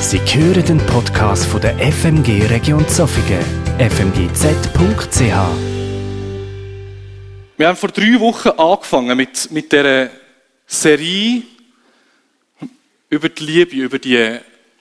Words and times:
Sie 0.00 0.18
hören 0.18 0.64
den 0.64 0.78
Podcast 0.86 1.44
von 1.44 1.60
der 1.60 1.76
FMG 1.78 2.46
Region 2.46 2.88
Zofingen, 2.88 3.44
fmgz.ch. 3.78 5.20
Wir 7.56 7.68
haben 7.68 7.76
vor 7.76 7.90
drei 7.90 8.18
Wochen 8.18 8.48
angefangen 8.48 9.16
mit, 9.16 9.52
mit 9.52 9.70
dieser 9.70 10.10
Serie 10.66 11.42
über 13.10 13.28
die 13.28 13.44
Liebe, 13.44 13.76
über 13.76 13.98
die 13.98 14.38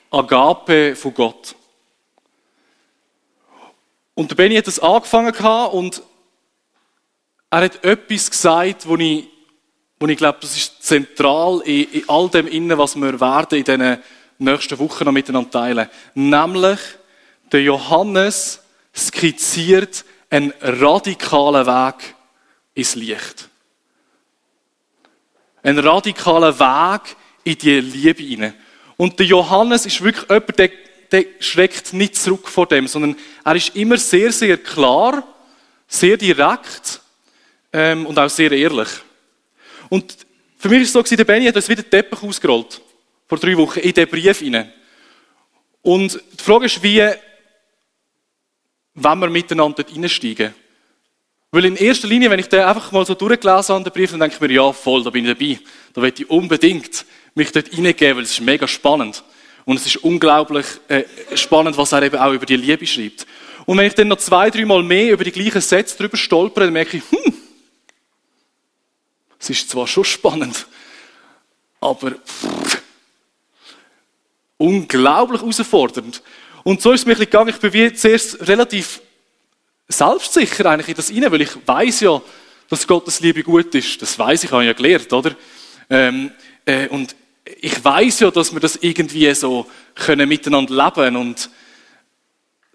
Agape 0.10 0.96
von 0.96 1.14
Gott. 1.14 1.54
Und 4.16 4.32
der 4.32 4.36
Benny 4.36 4.56
hat 4.56 4.68
das 4.68 4.80
angefangen 4.80 5.34
und 5.74 6.02
er 7.52 7.62
hat 7.62 7.84
etwas 7.84 8.32
gesagt, 8.32 8.88
wo 8.88 8.96
ich, 8.96 9.28
wo 10.00 10.08
ich 10.08 10.18
glaube, 10.18 10.40
das 10.42 10.56
ist 10.56 10.82
zentral 10.82 11.62
in, 11.66 11.92
in 11.92 12.04
all 12.08 12.30
dem 12.30 12.78
was 12.78 12.96
wir 12.96 13.20
werden 13.20 13.60
in 13.60 13.64
diesen 13.66 13.98
nächsten 14.40 14.80
Wochen 14.80 15.06
noch 15.06 15.12
miteinander 15.12 15.52
teilen. 15.52 15.90
Nämlich, 16.16 16.80
der 17.52 17.62
Johannes 17.62 18.62
skizziert 18.96 20.04
einen 20.30 20.54
radikalen 20.62 21.66
Weg 21.66 22.16
ins 22.74 22.96
Licht. 22.96 23.50
Einen 25.62 25.80
radikalen 25.80 26.58
Weg 26.60 27.16
in 27.44 27.58
die 27.58 27.80
Liebe 27.80 28.24
hinein. 28.24 28.54
Und 28.98 29.20
der 29.20 29.26
Johannes 29.26 29.86
ist 29.86 30.04
wirklich 30.04 30.30
jemand, 30.30 30.60
der, 30.60 30.72
der 31.12 31.26
schreckt 31.40 31.94
nicht 31.94 32.16
zurück 32.16 32.48
vor 32.48 32.68
dem, 32.68 32.88
sondern 32.88 33.16
er 33.44 33.56
ist 33.56 33.76
immer 33.76 33.98
sehr, 33.98 34.32
sehr 34.32 34.58
klar, 34.58 35.24
sehr 35.88 36.18
direkt 36.18 37.02
ähm, 37.74 38.06
und 38.06 38.18
auch 38.18 38.30
sehr 38.30 38.52
ehrlich. 38.52 38.90
Und 39.90 40.18
für 40.58 40.70
mich 40.70 40.82
ist 40.84 40.96
es 40.96 41.10
so, 41.10 41.16
der 41.16 41.24
Benny 41.24 41.46
hat 41.46 41.56
uns 41.56 41.70
wieder 41.70 41.82
den 41.82 41.90
Teppich 41.90 42.22
ausgerollt. 42.22 42.82
Vor 43.30 43.38
drei 43.38 43.56
Wochen, 43.56 43.80
in 43.80 43.94
diesen 43.94 44.10
Brief 44.10 44.40
hinein. 44.40 44.74
Und 45.84 46.20
die 46.38 46.44
Frage 46.44 46.66
ist, 46.66 46.82
wie, 46.84 47.08
wenn 48.96 49.20
wir 49.20 49.30
miteinander 49.30 49.84
dort 49.84 49.96
reinsteigen. 49.96 50.54
Weil 51.52 51.66
in 51.66 51.76
erster 51.76 52.08
Linie, 52.08 52.30
wenn 52.30 52.40
ich 52.40 52.50
den 52.50 52.62
einfach 52.62 52.92
mal 52.92 53.06
so 53.06 53.14
durchgelesen 53.14 53.76
habe, 53.76 53.84
den 53.84 53.94
Brief, 53.94 54.12
dann 54.12 54.20
denke 54.20 54.36
ich 54.36 54.42
mir, 54.42 54.52
ja, 54.52 54.72
voll, 54.72 55.04
da 55.04 55.10
bin 55.10 55.26
ich 55.26 55.38
dabei. 55.38 55.60
Da 55.94 56.02
will 56.02 56.14
ich 56.16 56.30
unbedingt 56.30 57.06
mich 57.36 57.52
dort 57.52 57.72
reingeben, 57.72 58.18
weil 58.18 58.24
es 58.24 58.32
ist 58.32 58.42
mega 58.42 58.68
spannend. 58.68 59.24
Und 59.66 59.78
es 59.78 59.86
ist 59.86 59.98
unglaublich 59.98 60.66
äh, 60.88 61.04
spannend, 61.36 61.78
was 61.78 61.92
er 61.92 62.04
eben 62.04 62.18
auch 62.18 62.34
über 62.34 62.46
die 62.46 62.56
Liebe 62.56 62.86
schreibt. 62.86 63.26
Und 63.66 63.78
wenn 63.78 63.86
ich 63.86 63.94
dann 63.94 64.08
noch 64.08 64.18
zwei, 64.18 64.50
drei 64.50 64.66
mehr 64.66 65.14
über 65.14 65.24
die 65.24 65.32
gleichen 65.32 65.62
Sätze 65.62 65.96
drüber 65.96 66.18
stolpere, 66.18 66.66
dann 66.66 66.74
merke 66.74 66.98
ich, 66.98 67.04
hm, 67.12 67.34
es 69.40 69.50
ist 69.52 69.70
zwar 69.70 69.88
schon 69.88 70.04
spannend, 70.04 70.68
aber 71.80 72.12
pff, 72.12 72.69
unglaublich 74.60 75.42
herausfordernd. 75.42 76.22
Und 76.64 76.82
so 76.82 76.92
ist 76.92 77.02
es 77.02 77.06
mir 77.08 77.16
gegangen. 77.16 77.50
Ich 77.50 77.58
bin 77.58 77.74
wie 77.74 77.92
zuerst 77.94 78.48
relativ 78.48 79.02
selbstsicher 79.88 80.68
eigentlich 80.68 80.90
in 80.90 80.96
das 80.96 81.10
hinein, 81.10 81.32
weil 81.32 81.42
ich 81.42 81.56
weiß 81.66 82.02
ja, 82.02 82.22
dass 82.70 82.86
Gottes 82.86 83.22
Liebe 83.22 83.42
gut 83.42 83.74
ist. 83.74 84.00
Das 84.02 84.20
weiß 84.20 84.44
ich, 84.44 84.52
habe 84.52 84.66
ja 84.66 84.74
gelernt, 84.74 85.12
oder? 85.12 85.36
Ähm, 85.90 86.32
äh, 86.66 86.88
und 86.90 87.16
ich 87.62 87.84
weiß 87.84 88.20
ja, 88.20 88.32
dass 88.32 88.54
wir 88.54 88.60
das 88.60 88.76
irgendwie 88.76 89.34
so 89.34 89.66
können 89.96 90.30
miteinander 90.30 90.76
leben 90.76 91.16
und 91.16 91.50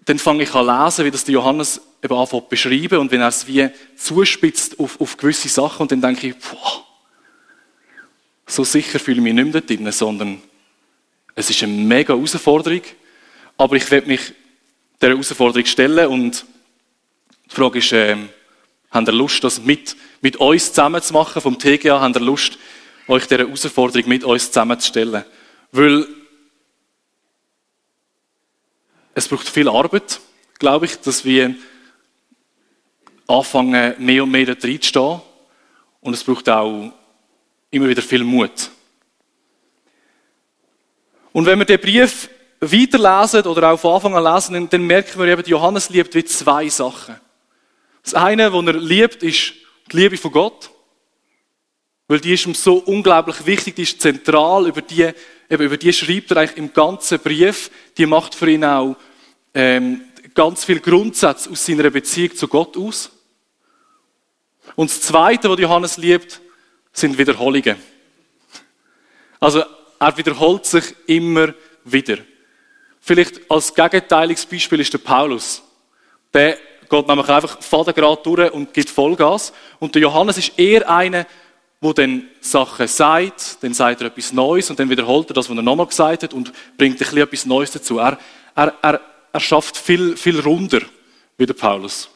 dann 0.03 0.19
fange 0.19 0.43
ich 0.43 0.53
an 0.53 0.65
lesen, 0.65 1.05
wie 1.05 1.11
das 1.11 1.23
der 1.23 1.33
Johannes 1.33 1.81
eben 2.03 2.13
anfängt 2.13 2.43
zu 2.43 2.49
beschreiben 2.49 2.99
und 2.99 3.11
wenn 3.11 3.21
er 3.21 3.29
es 3.29 3.47
wie 3.47 3.69
zuspitzt 3.95 4.79
auf, 4.79 4.99
auf 4.99 5.17
gewisse 5.17 5.47
Sachen 5.47 5.83
und 5.83 5.91
dann 5.91 6.01
denke 6.01 6.27
ich, 6.27 6.35
boah, 6.35 6.85
so 8.45 8.63
sicher 8.63 8.99
fühle 8.99 9.17
ich 9.17 9.23
mich 9.23 9.33
nicht 9.33 9.43
mehr 9.45 9.61
da 9.61 9.61
drin, 9.61 9.91
sondern 9.91 10.41
es 11.35 11.49
ist 11.49 11.61
eine 11.63 11.73
mega 11.73 12.13
Herausforderung, 12.13 12.81
aber 13.57 13.75
ich 13.75 13.91
werde 13.91 14.07
mich 14.07 14.33
der 15.01 15.09
Herausforderung 15.09 15.65
stellen 15.65 16.07
und 16.07 16.45
die 17.51 17.55
Frage 17.55 17.79
ist, 17.79 17.91
äh, 17.91 18.15
habt 18.89 19.07
ihr 19.07 19.13
Lust, 19.13 19.43
das 19.43 19.61
mit, 19.61 19.95
mit 20.21 20.37
uns 20.37 20.69
zusammen 20.69 21.01
zu 21.01 21.13
machen 21.13 21.41
vom 21.41 21.59
TGA? 21.59 21.99
Habt 21.99 22.15
ihr 22.15 22.21
Lust, 22.21 22.57
euch 23.07 23.27
dieser 23.27 23.45
Herausforderung 23.45 24.09
mit 24.09 24.23
uns 24.23 24.47
zusammenzustellen? 24.47 25.25
Weil 25.71 26.07
es 29.13 29.27
braucht 29.27 29.47
viel 29.47 29.69
Arbeit, 29.69 30.19
glaube 30.57 30.85
ich, 30.85 30.95
dass 30.97 31.23
wir 31.23 31.55
anfangen, 33.27 33.95
mehr 33.99 34.23
und 34.23 34.31
mehr 34.31 34.45
da 34.45 34.67
reinzustehen. 34.67 35.21
Und 36.01 36.13
es 36.13 36.23
braucht 36.23 36.47
auch 36.49 36.91
immer 37.71 37.87
wieder 37.89 38.01
viel 38.01 38.23
Mut. 38.23 38.71
Und 41.35 41.45
wenn 41.45 41.59
wir 41.59 41.65
den 41.65 41.81
Brief 41.81 42.29
weiterlesen 42.61 43.41
oder 43.41 43.69
auch 43.69 43.77
von 43.77 43.95
Anfang 43.95 44.15
an 44.15 44.23
lesen, 44.23 44.69
dann 44.69 44.87
merken 44.87 45.19
wir 45.19 45.27
eben, 45.27 45.43
Johannes 45.45 45.89
liebt 45.89 46.15
wie 46.15 46.23
zwei 46.23 46.69
Sachen. 46.69 47.19
Das 48.03 48.13
eine, 48.13 48.53
was 48.53 48.65
er 48.65 48.73
liebt, 48.79 49.21
ist 49.21 49.51
die 49.91 49.97
Liebe 49.97 50.15
von 50.15 50.31
Gott. 50.31 50.69
Weil 52.07 52.21
die 52.21 52.35
ist 52.35 52.45
ihm 52.45 52.53
so 52.53 52.77
unglaublich 52.77 53.45
wichtig, 53.45 53.75
die 53.75 53.81
ist 53.81 53.99
zentral, 53.99 54.65
über 54.65 54.81
die, 54.81 55.11
eben 55.49 55.63
über 55.63 55.75
die 55.75 55.91
schreibt 55.91 56.31
er 56.31 56.37
eigentlich 56.37 56.55
im 56.55 56.71
ganzen 56.71 57.19
Brief. 57.19 57.69
Die 57.97 58.05
macht 58.05 58.33
für 58.33 58.49
ihn 58.49 58.63
auch 58.63 58.95
ähm, 59.53 60.03
ganz 60.35 60.63
viel 60.63 60.79
Grundsätze 60.79 61.49
aus 61.49 61.65
seiner 61.65 61.89
Beziehung 61.89 62.33
zu 62.33 62.47
Gott 62.47 62.77
aus. 62.77 63.11
Und 64.77 64.89
das 64.89 65.01
Zweite, 65.01 65.49
was 65.49 65.59
Johannes 65.59 65.97
liebt, 65.97 66.39
sind 66.93 67.17
Wiederholungen. 67.17 67.75
Also 69.41 69.65
er 69.99 70.17
wiederholt 70.17 70.65
sich 70.65 70.95
immer 71.07 71.53
wieder. 71.83 72.17
Vielleicht 72.99 73.49
als 73.49 73.73
gegenteiliges 73.73 74.45
Beispiel 74.45 74.79
ist 74.79 74.93
der 74.93 74.97
Paulus. 74.99 75.61
Der 76.33 76.57
geht 76.89 77.07
nämlich 77.07 77.29
einfach 77.29 77.61
fadengrad 77.61 78.25
durch 78.25 78.51
und 78.51 78.73
gibt 78.73 78.89
Vollgas. 78.89 79.53
Und 79.79 79.95
der 79.95 80.01
Johannes 80.01 80.37
ist 80.37 80.57
eher 80.57 80.89
einer, 80.89 81.25
wo 81.81 81.93
dann 81.93 82.27
Sachen 82.41 82.87
sagt, 82.87 83.57
dann 83.61 83.73
sagt 83.73 84.01
er 84.01 84.07
etwas 84.07 84.33
Neues 84.33 84.69
und 84.69 84.79
dann 84.79 84.89
wiederholt 84.89 85.29
er 85.29 85.33
das, 85.33 85.49
was 85.49 85.57
er 85.57 85.61
nochmal 85.61 85.85
gesagt 85.85 86.23
hat 86.23 86.33
und 86.33 86.51
bringt 86.77 86.95
ein 86.95 86.97
bisschen 86.97 87.17
etwas 87.19 87.45
Neues 87.45 87.71
dazu. 87.71 87.99
Er, 87.99 88.17
er, 88.55 88.73
er, 88.81 89.01
er 89.31 89.39
schafft 89.39 89.77
viel, 89.77 90.17
viel 90.17 90.39
runder 90.39 90.81
wie 91.37 91.45
der 91.45 91.53
Paulus. 91.53 92.09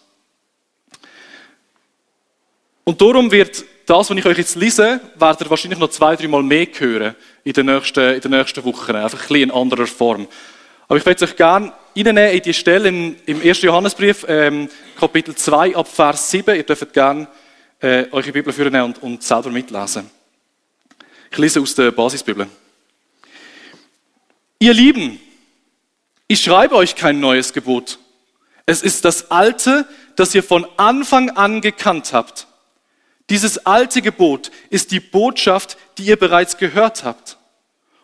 Und 2.84 3.00
darum 3.00 3.31
wird 3.31 3.63
das, 3.89 4.09
was 4.09 4.17
ich 4.17 4.25
euch 4.25 4.38
jetzt 4.38 4.55
lese, 4.55 5.01
werdet 5.16 5.41
ihr 5.41 5.50
wahrscheinlich 5.50 5.79
noch 5.79 5.89
zwei, 5.89 6.16
drei 6.16 6.27
Mal 6.27 6.44
mehr 6.44 6.67
hören 6.77 7.16
in 7.44 7.53
den 7.53 7.66
nächsten, 7.66 8.13
in 8.13 8.22
den 8.22 8.31
nächsten 8.31 8.63
Wochen. 8.63 8.95
Einfach 8.95 9.19
ein 9.19 9.27
bisschen 9.27 9.50
in 9.50 9.51
anderer 9.51 9.88
Form. 9.88 10.27
Aber 10.88 10.97
ich 10.97 11.05
möchte 11.05 11.25
euch 11.25 11.35
gerne 11.35 11.73
in 11.95 12.41
die 12.41 12.53
Stelle 12.53 12.89
im 12.89 13.41
1. 13.41 13.61
Johannesbrief, 13.63 14.25
ähm, 14.27 14.69
Kapitel 15.00 15.35
2, 15.35 15.75
ab 15.75 15.88
Vers 15.88 16.29
7. 16.29 16.55
Ihr 16.55 16.63
dürft 16.63 16.94
gerne 16.94 17.27
äh, 17.79 18.05
eure 18.11 18.31
Bibel 18.31 18.53
führen 18.53 18.79
und, 18.81 19.01
und 19.01 19.23
selber 19.23 19.50
mitlesen. 19.50 20.09
Ich 21.31 21.38
lese 21.38 21.59
aus 21.59 21.73
der 21.73 21.91
Basisbibel. 21.91 22.47
Ihr 24.59 24.73
Lieben, 24.73 25.19
ich 26.27 26.41
schreibe 26.41 26.75
euch 26.75 26.95
kein 26.95 27.19
neues 27.19 27.53
Gebot. 27.53 27.97
Es 28.67 28.83
ist 28.83 29.03
das 29.03 29.31
alte, 29.31 29.88
das 30.16 30.35
ihr 30.35 30.44
von 30.44 30.67
Anfang 30.77 31.31
an 31.31 31.61
gekannt 31.61 32.13
habt. 32.13 32.49
Dieses 33.29 33.66
alte 33.66 34.01
Gebot 34.01 34.51
ist 34.69 34.91
die 34.91 35.00
Botschaft, 35.00 35.78
die 35.97 36.06
ihr 36.06 36.17
bereits 36.17 36.57
gehört 36.57 37.03
habt. 37.03 37.38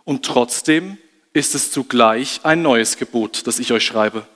Und 0.03 0.25
trotzdem 0.25 0.97
ist 1.33 1.55
es 1.55 1.71
zugleich 1.71 2.41
ein 2.43 2.61
neues 2.61 2.97
Gebot, 2.97 3.47
das 3.47 3.59
ich 3.59 3.71
euch 3.71 3.85
schreibe. 3.85 4.27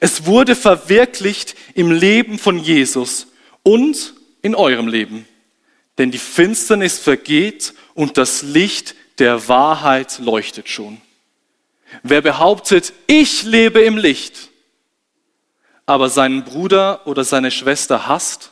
Es 0.00 0.26
wurde 0.26 0.56
verwirklicht 0.56 1.54
im 1.74 1.90
Leben 1.90 2.38
von 2.38 2.58
Jesus 2.58 3.28
und 3.62 4.14
in 4.42 4.54
eurem 4.54 4.88
Leben. 4.88 5.26
Denn 5.98 6.10
die 6.10 6.18
Finsternis 6.18 6.98
vergeht 6.98 7.74
und 7.94 8.18
das 8.18 8.42
Licht 8.42 8.94
der 9.18 9.48
Wahrheit 9.48 10.18
leuchtet 10.18 10.68
schon. 10.68 11.00
Wer 12.02 12.22
behauptet, 12.22 12.92
ich 13.06 13.42
lebe 13.42 13.80
im 13.80 13.98
Licht, 13.98 14.48
aber 15.84 16.08
seinen 16.08 16.44
Bruder 16.44 17.06
oder 17.06 17.22
seine 17.22 17.50
Schwester 17.50 18.06
hasst, 18.06 18.51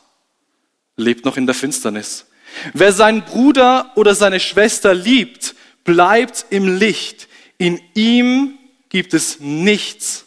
lebt 1.01 1.25
noch 1.25 1.37
in 1.37 1.47
der 1.47 1.55
Finsternis. 1.55 2.27
Wer 2.73 2.93
seinen 2.93 3.23
Bruder 3.23 3.93
oder 3.97 4.15
seine 4.15 4.41
Schwester 4.41 4.95
liebt, 4.95 5.55
bleibt 5.85 6.47
im 6.51 6.79
Licht. 6.79 7.29
In 7.59 7.81
ihm 7.95 8.59
gibt 8.89 9.15
es 9.15 9.41
nichts, 9.41 10.27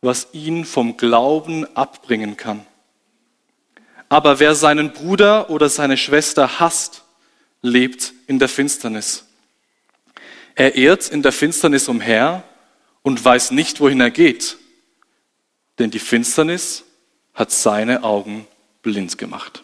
was 0.00 0.28
ihn 0.32 0.64
vom 0.64 0.96
Glauben 0.96 1.64
abbringen 1.76 2.36
kann. 2.36 2.66
Aber 4.08 4.40
wer 4.40 4.54
seinen 4.54 4.92
Bruder 4.92 5.48
oder 5.48 5.68
seine 5.68 5.96
Schwester 5.96 6.60
hasst, 6.60 7.02
lebt 7.62 8.12
in 8.26 8.38
der 8.38 8.48
Finsternis. 8.48 9.24
Er 10.54 10.76
irrt 10.76 11.08
in 11.08 11.22
der 11.22 11.32
Finsternis 11.32 11.88
umher 11.88 12.44
und 13.00 13.24
weiß 13.24 13.52
nicht, 13.52 13.80
wohin 13.80 14.00
er 14.00 14.10
geht, 14.10 14.58
denn 15.78 15.90
die 15.90 15.98
Finsternis 15.98 16.84
hat 17.32 17.50
seine 17.50 18.02
Augen 18.02 18.46
blind 18.82 19.16
gemacht. 19.16 19.62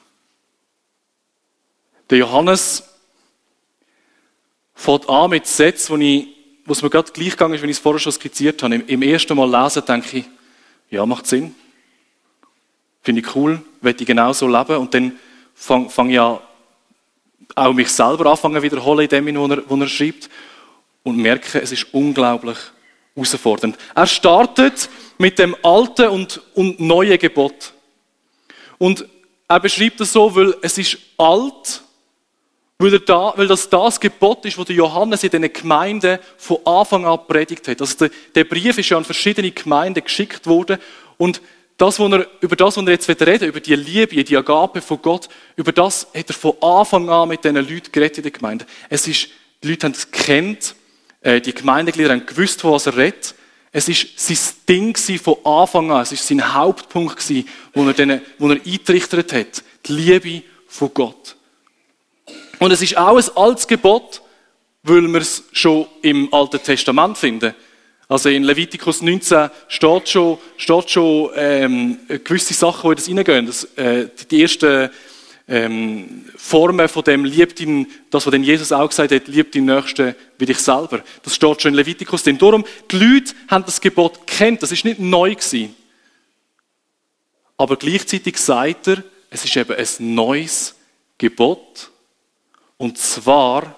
Der 2.10 2.18
Johannes 2.18 2.84
fährt 4.74 5.08
an 5.08 5.30
mit 5.30 5.46
Sätzen, 5.46 5.92
wo 5.92 5.96
ich, 5.96 6.28
was 6.64 6.82
mir 6.82 6.90
gerade 6.90 7.12
gleich 7.12 7.30
gegangen 7.30 7.54
ist, 7.54 7.62
wenn 7.62 7.70
ich 7.70 7.76
es 7.76 7.82
vorher 7.82 7.98
schon 7.98 8.12
skizziert 8.12 8.62
habe, 8.62 8.76
im, 8.76 8.86
im 8.86 9.02
ersten 9.02 9.36
Mal 9.36 9.50
lesen, 9.50 9.84
denke 9.84 10.18
ich, 10.18 10.24
ja, 10.90 11.04
macht 11.04 11.26
Sinn. 11.26 11.54
Finde 13.02 13.20
ich 13.20 13.34
cool, 13.34 13.62
möchte 13.80 14.02
ich 14.02 14.06
genau 14.06 14.32
so 14.32 14.46
leben. 14.46 14.76
Und 14.76 14.94
dann 14.94 15.18
fange 15.54 15.90
fang 15.90 16.10
ich 16.10 16.20
an, 16.20 16.38
auch 17.54 17.72
mich 17.72 17.90
selber 17.90 18.30
anfangen 18.30 18.62
wiederholen 18.62 19.08
in 19.08 19.08
dem, 19.08 19.36
wo 19.36 19.46
er, 19.46 19.62
wo 19.68 19.76
er 19.76 19.88
schreibt. 19.88 20.30
Und 21.02 21.16
merke, 21.16 21.60
es 21.60 21.72
ist 21.72 21.92
unglaublich 21.92 22.58
herausfordernd. 23.14 23.76
Er 23.94 24.06
startet 24.06 24.88
mit 25.18 25.38
dem 25.38 25.56
alten 25.62 26.08
und, 26.08 26.40
und 26.54 26.80
neuen 26.80 27.18
Gebot. 27.18 27.72
Und 28.78 29.04
er 29.48 29.60
beschreibt 29.60 30.00
es 30.00 30.12
so, 30.12 30.34
weil 30.34 30.54
es 30.62 30.78
ist 30.78 30.98
alt, 31.16 31.82
weil, 32.78 32.98
da, 33.00 33.32
weil 33.36 33.48
das 33.48 33.68
das 33.68 33.98
Gebot 33.98 34.44
ist, 34.44 34.56
das 34.56 34.66
der 34.66 34.76
Johannes 34.76 35.24
in 35.24 35.30
den 35.30 35.52
Gemeinden 35.52 36.18
von 36.36 36.58
Anfang 36.64 37.04
an 37.04 37.18
predigt 37.26 37.66
hat. 37.66 37.80
Also 37.80 37.96
der, 37.96 38.10
der 38.34 38.44
Brief 38.44 38.78
ist 38.78 38.88
ja 38.88 38.96
an 38.96 39.04
verschiedene 39.04 39.50
Gemeinden 39.50 40.04
geschickt 40.04 40.46
worden 40.46 40.78
und 41.16 41.40
das, 41.76 41.98
was 42.00 42.12
er, 42.12 42.26
über 42.40 42.56
das, 42.56 42.76
was 42.76 42.84
er 42.84 42.90
jetzt 42.90 43.08
reden 43.08 43.40
will, 43.40 43.48
über 43.48 43.60
die 43.60 43.74
Liebe, 43.76 44.22
die 44.22 44.36
Agape 44.36 44.80
von 44.80 45.00
Gott, 45.00 45.28
über 45.56 45.72
das 45.72 46.08
hat 46.14 46.28
er 46.28 46.34
von 46.34 46.54
Anfang 46.60 47.08
an 47.08 47.28
mit 47.28 47.44
diesen 47.44 47.56
Leuten 47.56 47.92
geredet 47.92 48.18
in 48.18 48.22
der 48.24 48.32
Gemeinde. 48.32 48.66
Es 48.88 49.06
ist, 49.06 49.28
die 49.62 49.70
Leute 49.70 49.86
haben 49.86 49.92
es 49.92 50.10
gekannt, 50.10 50.74
äh, 51.20 51.40
die 51.40 51.54
Gemeindeglieder 51.54 52.10
haben 52.10 52.26
gewusst, 52.26 52.60
von 52.60 52.72
was 52.72 52.86
er 52.86 52.96
redet. 52.96 53.34
Es 53.72 53.88
ist 53.88 54.18
sein 54.18 54.38
Ding 54.68 54.96
von 54.96 55.36
Anfang 55.44 55.90
an. 55.90 56.02
Es 56.02 56.12
ist 56.12 56.26
sein 56.26 56.54
Hauptpunkt 56.54 57.22
wo 57.74 57.86
er, 57.86 57.92
denen, 57.92 58.22
wo 58.38 58.48
er 58.48 58.60
eingerichtet 58.64 59.32
hat. 59.32 59.62
Die 59.86 59.92
Liebe 59.92 60.42
von 60.68 60.92
Gott. 60.94 61.36
Und 62.58 62.70
es 62.72 62.82
ist 62.82 62.96
auch 62.96 63.16
ein 63.16 63.36
altes 63.36 63.66
Gebot, 63.66 64.22
weil 64.82 65.02
wir 65.02 65.20
es 65.20 65.44
schon 65.52 65.86
im 66.02 66.32
Alten 66.32 66.62
Testament 66.62 67.18
finden. 67.18 67.54
Also 68.08 68.30
in 68.30 68.42
Levitikus 68.42 69.02
19 69.02 69.50
steht 69.68 70.08
schon, 70.08 70.38
steht 70.56 70.90
schon 70.90 71.30
ähm, 71.36 71.98
gewisse 72.24 72.54
Sachen, 72.54 72.88
die 72.88 72.88
in 72.88 72.96
das 72.96 73.06
hineingehen. 73.06 73.46
Das, 73.46 73.64
äh, 73.76 74.08
die 74.30 74.42
ersten 74.42 74.88
ähm, 75.48 76.26
Formen 76.36 76.88
von 76.88 77.02
dem 77.04 77.24
liebt 77.24 77.58
ihn, 77.60 77.86
das, 78.10 78.26
was 78.26 78.30
denn 78.30 78.44
Jesus 78.44 78.70
auch 78.70 78.88
gesagt 78.88 79.12
hat, 79.12 79.28
liebt 79.28 79.54
den 79.54 79.64
Nächsten 79.64 80.14
wie 80.36 80.46
dich 80.46 80.58
selber. 80.58 81.02
Das 81.22 81.34
steht 81.34 81.62
schon 81.62 81.70
in 81.70 81.76
Levitikus 81.76 82.22
drin. 82.22 82.36
Darum, 82.36 82.64
die 82.90 82.96
Leute 82.98 83.32
haben 83.48 83.64
das 83.64 83.80
Gebot 83.80 84.26
kennt. 84.26 84.62
Das 84.62 84.72
ist 84.72 84.84
nicht 84.84 85.00
neu 85.00 85.34
gewesen. 85.34 85.74
Aber 87.56 87.76
gleichzeitig 87.76 88.36
sagt 88.36 88.88
er, 88.88 89.02
es 89.30 89.44
ist 89.44 89.56
eben 89.56 89.74
ein 89.74 90.14
neues 90.14 90.74
Gebot. 91.16 91.90
Und 92.76 92.98
zwar, 92.98 93.74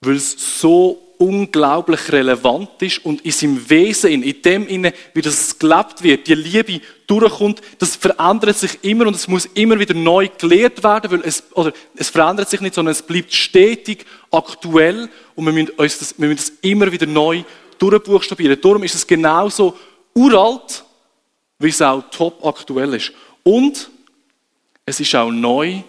weil 0.00 0.14
es 0.14 0.60
so 0.60 1.07
unglaublich 1.18 2.12
relevant 2.12 2.80
ist 2.80 3.04
und 3.04 3.20
in 3.22 3.32
seinem 3.32 3.68
Wesen, 3.68 4.22
in 4.22 4.42
dem 4.42 4.92
wie 5.12 5.22
das 5.22 5.58
gelebt 5.58 6.02
wird, 6.02 6.26
die 6.28 6.34
Liebe 6.34 6.80
durchkommt, 7.06 7.60
das 7.78 7.96
verändert 7.96 8.56
sich 8.56 8.78
immer 8.82 9.06
und 9.06 9.16
es 9.16 9.26
muss 9.26 9.46
immer 9.46 9.78
wieder 9.78 9.94
neu 9.94 10.28
gelehrt 10.38 10.82
werden, 10.82 11.10
weil 11.10 11.22
es, 11.24 11.42
oder 11.52 11.72
es 11.96 12.08
verändert 12.08 12.48
sich 12.48 12.60
nicht, 12.60 12.74
sondern 12.74 12.92
es 12.92 13.02
bleibt 13.02 13.34
stetig 13.34 14.06
aktuell 14.30 15.08
und 15.34 15.44
wir 15.44 15.52
müssen, 15.52 15.70
uns 15.70 15.98
das, 15.98 16.14
wir 16.18 16.28
müssen 16.28 16.46
das 16.46 16.52
immer 16.62 16.90
wieder 16.92 17.06
neu 17.06 17.42
durchbuchstabieren. 17.78 18.60
Darum 18.60 18.84
ist 18.84 18.94
es 18.94 19.06
genauso 19.06 19.76
uralt, 20.14 20.84
wie 21.58 21.68
es 21.68 21.82
auch 21.82 22.02
top 22.10 22.44
aktuell 22.46 22.94
ist. 22.94 23.12
Und 23.42 23.90
es 24.86 25.00
ist 25.00 25.14
auch 25.14 25.30
neu, 25.30 25.82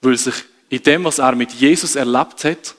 weil 0.00 0.16
sich 0.16 0.34
in 0.68 0.82
dem, 0.82 1.04
was 1.04 1.18
er 1.18 1.34
mit 1.36 1.52
Jesus 1.52 1.94
erlebt 1.94 2.44
hat, 2.44 2.74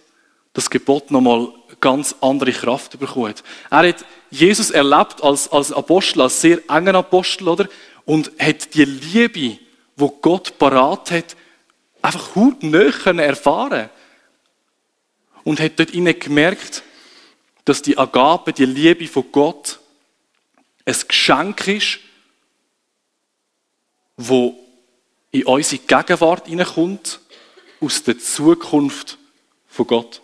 das 0.53 0.69
Gebot 0.69 1.11
nochmal 1.11 1.49
ganz 1.79 2.15
andere 2.21 2.51
Kraft 2.51 2.99
bekommen 2.99 3.29
hat. 3.29 3.43
Er 3.69 3.89
hat 3.89 4.05
Jesus 4.29 4.71
erlebt 4.71 5.23
als, 5.23 5.51
als 5.51 5.71
Apostel, 5.71 6.21
als 6.21 6.41
sehr 6.41 6.61
engen 6.69 6.95
Apostel, 6.95 7.47
oder? 7.47 7.67
Und 8.05 8.31
hat 8.39 8.73
die 8.73 8.85
Liebe, 8.85 9.59
wo 9.95 10.09
Gott 10.09 10.57
parat 10.57 11.11
hat, 11.11 11.35
einfach 12.01 12.35
hautnah 12.35 13.21
erfahren. 13.21 13.89
Und 15.43 15.59
hat 15.59 15.73
dort 15.77 15.93
ihnen 15.93 16.19
gemerkt, 16.19 16.83
dass 17.65 17.81
die 17.81 17.97
Agape, 17.97 18.53
die 18.53 18.65
Liebe 18.65 19.07
von 19.07 19.31
Gott, 19.31 19.79
ein 20.85 20.95
Geschenk 21.07 21.67
ist, 21.67 21.99
wo 24.17 24.57
in 25.31 25.45
unsere 25.45 25.81
Gegenwart 25.81 26.47
hineinkommt, 26.47 27.19
aus 27.81 28.03
der 28.03 28.17
Zukunft 28.17 29.17
von 29.67 29.87
Gott. 29.87 30.21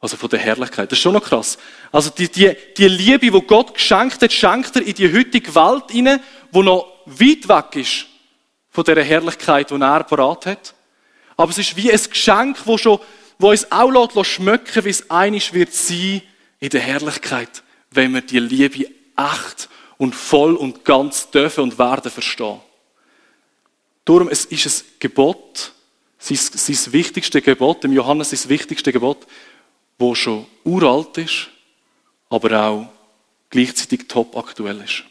Also 0.00 0.16
von 0.16 0.28
der 0.28 0.38
Herrlichkeit. 0.38 0.92
Das 0.92 0.98
ist 0.98 1.02
schon 1.02 1.14
noch 1.14 1.24
krass. 1.24 1.58
Also 1.90 2.10
die, 2.10 2.28
die, 2.28 2.54
die 2.76 2.88
Liebe, 2.88 3.30
die 3.30 3.46
Gott 3.46 3.74
geschenkt 3.74 4.22
hat, 4.22 4.32
schenkt 4.32 4.76
er 4.76 4.82
in 4.82 4.94
die 4.94 5.12
heutige 5.12 5.52
Welt 5.54 5.90
hinein, 5.90 6.20
die 6.52 6.62
noch 6.62 6.86
weit 7.06 7.48
weg 7.48 7.82
ist 7.82 8.06
von 8.70 8.84
der 8.84 9.02
Herrlichkeit, 9.02 9.70
die 9.70 9.74
er 9.74 10.04
parat 10.04 10.46
hat. 10.46 10.74
Aber 11.36 11.50
es 11.50 11.58
ist 11.58 11.76
wie 11.76 11.90
ein 11.90 12.00
Geschenk, 12.10 12.58
wo 12.64 12.78
schon, 12.78 13.00
wo 13.38 13.50
uns 13.50 13.70
auch 13.72 13.90
lässt, 13.90 14.30
schmecken, 14.30 14.84
wie 14.84 14.90
es 14.90 15.10
einig 15.10 15.52
wird 15.52 15.72
sein 15.72 16.22
in 16.60 16.68
der 16.70 16.80
Herrlichkeit, 16.80 17.62
wenn 17.90 18.14
wir 18.14 18.20
die 18.20 18.38
Liebe 18.38 18.90
echt 19.16 19.68
und 19.96 20.14
voll 20.14 20.54
und 20.54 20.84
ganz 20.84 21.30
dürfen 21.30 21.64
und 21.64 21.78
werden 21.78 22.10
verstehen. 22.10 22.60
Darum 24.04 24.28
es 24.28 24.44
ist 24.44 24.66
es 24.66 24.84
Gebot, 24.98 25.72
sein, 26.18 26.36
sein 26.36 26.92
wichtigste 26.92 27.42
Gebot, 27.42 27.84
dem 27.84 27.92
Johannes 27.92 28.30
sein 28.30 28.48
wichtigste 28.48 28.92
Gebot, 28.92 29.26
wo 29.98 30.14
schon 30.14 30.46
uralt 30.64 31.18
ist, 31.18 31.48
aber 32.30 32.60
auch 32.60 32.88
gleichzeitig 33.50 34.06
top 34.08 34.36
aktuell 34.36 34.80
ist. 34.80 35.04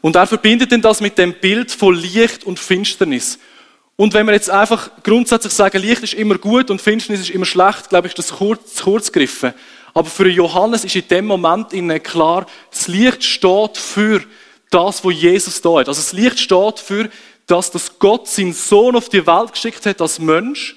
Und 0.00 0.16
er 0.16 0.26
verbindet 0.26 0.72
denn 0.72 0.80
das 0.80 1.00
mit 1.00 1.18
dem 1.18 1.34
Bild 1.34 1.70
von 1.70 1.94
Licht 1.94 2.44
und 2.44 2.58
Finsternis. 2.58 3.38
Und 3.96 4.14
wenn 4.14 4.24
wir 4.26 4.32
jetzt 4.32 4.48
einfach 4.48 4.90
grundsätzlich 5.02 5.52
sagen, 5.52 5.82
Licht 5.82 6.02
ist 6.02 6.14
immer 6.14 6.38
gut 6.38 6.70
und 6.70 6.80
Finsternis 6.80 7.20
ist 7.20 7.30
immer 7.30 7.44
schlecht, 7.44 7.90
glaube 7.90 8.06
ich, 8.06 8.12
ist 8.12 8.18
das 8.18 8.38
kurz, 8.38 8.80
kurz 8.82 9.12
gegriffen. 9.12 9.52
Aber 9.92 10.08
für 10.08 10.28
Johannes 10.28 10.84
ist 10.84 10.96
in 10.96 11.08
dem 11.08 11.26
Moment 11.26 11.70
klar, 12.02 12.46
das 12.70 12.88
Licht 12.88 13.24
steht 13.24 13.76
für 13.76 14.22
das, 14.70 15.04
wo 15.04 15.10
Jesus 15.10 15.60
da 15.60 15.80
hat. 15.80 15.88
Also 15.88 16.00
das 16.00 16.12
Licht 16.12 16.38
steht 16.38 16.78
für 16.78 17.10
das, 17.46 17.70
dass 17.70 17.98
Gott 17.98 18.28
seinen 18.28 18.54
Sohn 18.54 18.96
auf 18.96 19.08
die 19.08 19.26
Welt 19.26 19.52
geschickt 19.52 19.84
hat 19.84 20.00
als 20.00 20.18
Mensch 20.18 20.76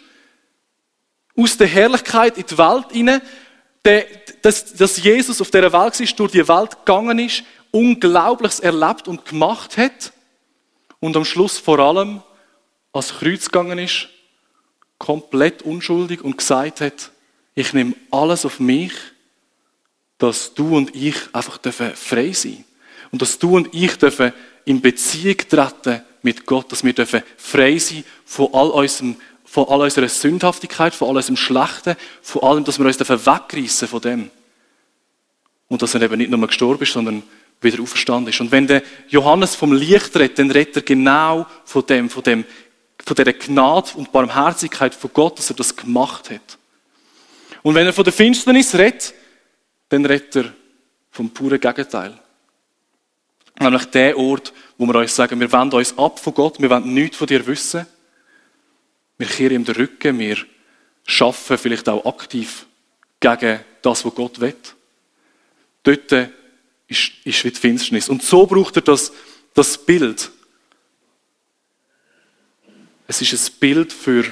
aus 1.36 1.58
der 1.58 1.68
Herrlichkeit 1.68 2.38
in 2.38 2.46
die 2.46 2.58
Welt 2.58 2.86
hinein, 2.92 3.22
dass, 4.42 4.74
dass 4.74 5.04
Jesus 5.04 5.42
auf 5.42 5.52
dieser 5.52 5.74
Welt 5.74 6.00
ist, 6.00 6.18
durch 6.20 6.32
die 6.32 6.48
Welt 6.48 6.78
gegangen 6.86 7.20
ist, 7.20 7.44
Unglaubliches 7.72 8.60
erlebt 8.60 9.08
und 9.08 9.26
gemacht 9.26 9.78
hat 9.78 10.14
und 11.00 11.18
am 11.18 11.26
Schluss 11.26 11.58
vor 11.58 11.80
allem 11.80 12.22
ans 12.94 13.16
Kreuz 13.18 13.46
gegangen 13.46 13.80
ist, 13.80 14.10
komplett 15.00 15.64
unschuldig 15.64 16.22
und 16.22 16.38
gesagt 16.38 16.82
hat, 16.82 17.12
ich 17.56 17.74
nehme 17.74 17.96
alles 18.12 18.46
auf 18.46 18.60
mich, 18.60 18.94
dass 20.18 20.54
du 20.54 20.78
und 20.78 20.96
ich 20.96 21.16
einfach 21.34 21.60
frei 21.96 22.32
sein. 22.32 22.64
Und 23.12 23.22
dass 23.22 23.38
du 23.38 23.56
und 23.56 23.74
ich 23.74 23.98
dürfen 23.98 24.34
in 24.66 24.82
Beziehung 24.82 25.38
treten 25.38 26.02
mit 26.22 26.46
Gott, 26.46 26.72
dass 26.72 26.84
wir 26.84 26.94
dürfen 26.94 27.24
frei 27.38 27.78
sein 27.78 28.06
von 28.24 28.54
all 28.54 28.70
unserem 28.70 29.18
von 29.54 29.68
all 29.68 29.82
unserer 29.82 30.10
Sündhaftigkeit, 30.10 30.96
von 30.96 31.10
all 31.10 31.18
unserem 31.18 31.38
Schlechten, 31.38 31.96
von 32.24 32.42
allem, 32.42 32.64
dass 32.64 32.80
wir 32.80 32.88
uns 32.88 33.00
wegreißen 33.00 33.88
von 33.88 34.02
dem. 34.02 34.32
Und 35.68 35.80
dass 35.84 35.94
er 35.94 36.02
eben 36.02 36.18
nicht 36.18 36.32
nur 36.32 36.48
gestorben 36.48 36.82
ist, 36.82 36.94
sondern 36.94 37.22
wieder 37.62 37.80
auferstanden 37.80 38.34
ist. 38.34 38.42
Und 38.42 38.52
wenn 38.52 38.66
der 38.66 38.82
Johannes 39.10 39.54
vom 39.54 39.72
Licht 39.74 40.16
redet, 40.16 40.40
dann 40.40 40.50
redet 40.50 40.78
er 40.78 40.82
genau 40.82 41.46
von 41.66 41.86
dem, 41.86 42.10
von 42.10 42.24
dem, 42.24 42.46
von 43.06 43.16
der 43.16 43.32
Gnade 43.32 43.92
und 43.94 44.12
Barmherzigkeit 44.12 44.96
von 44.96 45.12
Gott, 45.14 45.38
dass 45.38 45.52
er 45.52 45.56
das 45.56 45.76
gemacht 45.76 46.32
hat. 46.32 46.58
Und 47.62 47.76
wenn 47.76 47.86
er 47.86 47.94
von 47.94 48.06
der 48.06 48.14
Finsternis 48.14 48.74
redet, 48.74 49.14
dann 49.90 50.04
redet 50.04 50.36
er 50.36 50.46
vom 51.12 51.30
puren 51.30 51.60
Gegenteil. 51.60 52.20
Nämlich 53.60 53.86
der 53.86 54.18
Ort, 54.18 54.52
wo 54.80 54.88
wir 54.88 54.96
uns 54.96 55.16
sagen, 55.16 55.40
wir 55.40 55.52
wenden 55.52 55.76
uns 55.76 55.96
ab 55.96 56.20
von 56.20 56.34
Gott, 56.34 56.60
wir 56.60 56.72
wollen 56.72 56.92
nichts 56.92 57.18
von 57.18 57.28
dir 57.28 57.46
wissen. 57.46 57.86
Wir 59.24 59.30
kehren 59.30 59.54
ihm 59.54 59.64
den 59.64 59.76
Rücken, 59.76 60.20
wir 60.20 60.36
schaffen 61.06 61.58
vielleicht 61.58 61.88
auch 61.88 62.06
aktiv 62.06 62.66
gegen 63.22 63.62
das, 63.82 64.04
was 64.04 64.16
Gott 64.16 64.42
will. 64.42 64.54
Dort 65.82 66.12
ist, 66.90 67.12
ist 67.24 67.46
wie 67.46 67.52
die 67.52 67.58
Finsternis. 67.58 68.10
Und 68.10 68.22
so 68.22 68.46
braucht 68.46 68.76
er 68.76 68.82
das, 68.82 69.14
das 69.54 69.78
Bild. 69.78 70.30
Es 73.08 73.22
ist 73.22 73.32
ein 73.32 73.60
Bild 73.62 73.94
für 73.94 74.26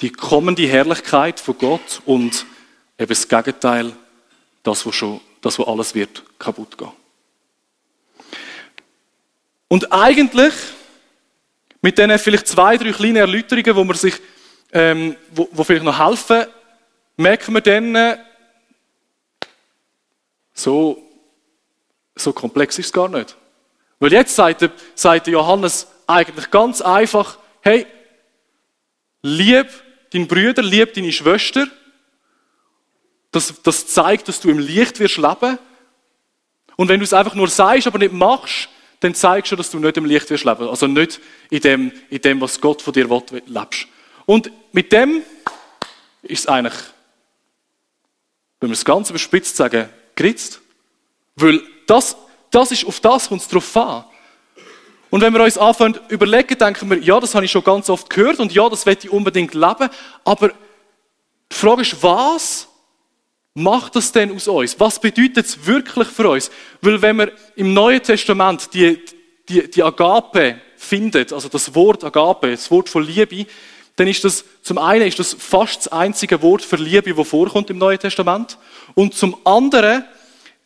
die 0.00 0.10
kommende 0.10 0.68
Herrlichkeit 0.68 1.40
von 1.40 1.58
Gott 1.58 2.00
und 2.06 2.46
eben 3.00 3.08
das 3.08 3.26
Gegenteil, 3.26 3.96
das, 4.62 4.86
wo 4.86 4.92
schon, 4.92 5.20
das, 5.40 5.58
wo 5.58 5.64
alles 5.64 5.92
wird 5.96 6.22
kaputt 6.38 6.78
gehen. 6.78 6.92
Und 9.66 9.90
eigentlich 9.90 10.54
mit 11.80 11.98
diesen 11.98 12.18
vielleicht 12.18 12.48
zwei, 12.48 12.76
drei 12.76 12.92
kleinen 12.92 13.16
Erläuterungen, 13.16 13.76
wo, 13.76 13.84
man 13.84 13.96
sich, 13.96 14.14
ähm, 14.72 15.16
wo, 15.30 15.48
wo 15.52 15.64
vielleicht 15.64 15.84
noch 15.84 15.98
helfen, 15.98 16.46
merken 17.16 17.54
wir 17.54 17.60
dann, 17.60 17.94
äh, 17.94 18.18
so, 20.54 21.00
so 22.16 22.32
komplex 22.32 22.78
ist 22.78 22.86
es 22.86 22.92
gar 22.92 23.08
nicht. 23.08 23.36
Weil 24.00 24.12
jetzt 24.12 24.34
sagt, 24.34 24.68
sagt 24.94 25.26
Johannes 25.26 25.86
eigentlich 26.06 26.50
ganz 26.50 26.80
einfach, 26.80 27.38
hey, 27.60 27.86
lieb 29.22 29.68
deinen 30.12 30.26
Brüder, 30.26 30.62
lieb 30.62 30.94
deine 30.94 31.12
Schwester. 31.12 31.66
Das, 33.30 33.54
das 33.62 33.86
zeigt, 33.86 34.28
dass 34.28 34.40
du 34.40 34.48
im 34.48 34.58
Licht 34.58 34.98
wirst 35.00 35.18
leben. 35.18 35.58
Und 36.76 36.88
wenn 36.88 37.00
du 37.00 37.04
es 37.04 37.12
einfach 37.12 37.34
nur 37.34 37.48
sagst, 37.48 37.86
aber 37.86 37.98
nicht 37.98 38.12
machst, 38.12 38.68
dann 39.00 39.14
zeigst 39.14 39.52
du, 39.52 39.56
dass 39.56 39.70
du 39.70 39.78
nicht 39.78 39.96
im 39.96 40.04
Licht 40.04 40.28
wirst 40.30 40.44
leben. 40.44 40.68
Also 40.68 40.86
nicht 40.86 41.20
in 41.50 41.60
dem, 41.60 41.92
in 42.10 42.20
dem 42.20 42.40
was 42.40 42.60
Gott 42.60 42.82
von 42.82 42.92
dir 42.92 43.08
will, 43.08 43.42
lebst. 43.46 43.86
Und 44.26 44.50
mit 44.72 44.92
dem 44.92 45.22
ist 46.22 46.40
es 46.40 46.46
eigentlich, 46.46 46.74
wenn 48.60 48.70
wir 48.70 48.74
das 48.74 48.84
Ganze 48.84 49.12
überspitzt 49.12 49.56
sagen, 49.56 49.88
geritzt. 50.14 50.60
Weil 51.36 51.62
das, 51.86 52.16
das 52.50 52.72
ist, 52.72 52.84
auf 52.84 53.00
das 53.00 53.28
kommt 53.28 53.42
es 53.42 53.48
drauf 53.48 53.76
an. 53.76 54.04
Und 55.10 55.22
wenn 55.22 55.32
wir 55.32 55.42
uns 55.42 55.56
anfangen 55.56 55.98
überlegen, 56.08 56.58
denken 56.58 56.90
wir, 56.90 56.98
ja, 56.98 57.18
das 57.18 57.34
habe 57.34 57.44
ich 57.44 57.50
schon 57.50 57.64
ganz 57.64 57.88
oft 57.88 58.10
gehört 58.10 58.40
und 58.40 58.52
ja, 58.52 58.68
das 58.68 58.84
werde 58.84 59.06
ich 59.06 59.10
unbedingt 59.10 59.54
leben. 59.54 59.88
Aber 60.24 60.48
die 61.50 61.56
Frage 61.56 61.82
ist, 61.82 62.02
was 62.02 62.67
macht 63.58 63.96
das 63.96 64.12
denn 64.12 64.34
aus 64.34 64.48
uns? 64.48 64.78
Was 64.78 65.00
bedeutet 65.00 65.46
es 65.46 65.66
wirklich 65.66 66.08
für 66.08 66.30
uns? 66.30 66.50
Weil 66.80 67.02
wenn 67.02 67.16
wir 67.16 67.32
im 67.56 67.74
Neuen 67.74 68.02
Testament 68.02 68.72
die, 68.72 68.98
die, 69.48 69.70
die 69.70 69.82
Agape 69.82 70.60
findet, 70.76 71.32
also 71.32 71.48
das 71.48 71.74
Wort 71.74 72.04
Agape, 72.04 72.50
das 72.50 72.70
Wort 72.70 72.88
von 72.88 73.04
Liebe, 73.04 73.46
dann 73.96 74.06
ist 74.06 74.22
das, 74.22 74.44
zum 74.62 74.78
einen 74.78 75.06
ist 75.06 75.18
das 75.18 75.34
fast 75.34 75.78
das 75.78 75.88
einzige 75.88 76.40
Wort 76.40 76.62
für 76.62 76.76
Liebe, 76.76 77.12
das 77.12 77.28
vorkommt 77.28 77.68
im 77.70 77.78
Neuen 77.78 77.98
Testament. 77.98 78.56
Und 78.94 79.14
zum 79.14 79.36
anderen 79.44 80.04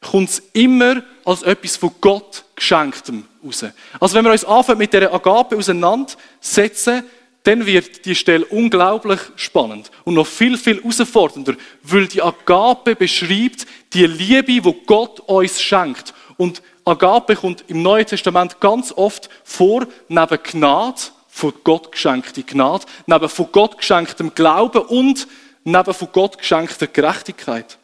kommt 0.03 0.29
es 0.29 0.43
immer 0.53 1.03
als 1.25 1.43
etwas 1.43 1.77
von 1.77 1.93
Gott 2.01 2.45
geschenktem 2.55 3.25
raus. 3.43 3.65
Also 3.99 4.17
wenn 4.17 4.25
wir 4.25 4.33
uns 4.33 4.45
anfangen 4.45 4.79
mit 4.79 4.93
dieser 4.93 5.13
Agape 5.15 5.57
auseinandersetzen, 5.57 7.05
dann 7.45 7.67
wird 7.67 8.05
die 8.05 8.15
Stelle 8.15 8.45
unglaublich 8.47 9.21
spannend 9.37 9.91
und 10.05 10.15
noch 10.15 10.27
viel, 10.27 10.57
viel 10.57 10.81
herausfordernder, 10.81 11.55
weil 11.83 12.07
die 12.07 12.23
Agape 12.23 12.95
beschreibt 12.95 13.67
die 13.93 14.07
Liebe, 14.07 14.65
wo 14.65 14.73
Gott 14.73 15.21
uns 15.21 15.61
schenkt. 15.61 16.15
Und 16.37 16.63
Agape 16.85 17.37
kommt 17.37 17.65
im 17.69 17.83
Neuen 17.83 18.07
Testament 18.07 18.61
ganz 18.61 18.93
oft 18.93 19.29
vor, 19.45 19.87
neben 20.09 20.43
Gnade, 20.43 21.01
von 21.29 21.53
Gott 21.65 21.91
geschenkte 21.93 22.43
Gnade, 22.43 22.85
neben 23.07 23.29
von 23.29 23.49
Gott 23.51 23.79
geschenktem 23.79 24.35
Glauben 24.35 24.83
und 24.83 25.27
neben 25.65 25.95
von 25.95 26.09
Gott 26.13 26.39
geschenkter 26.39 26.87
Gerechtigkeit. 26.87 27.79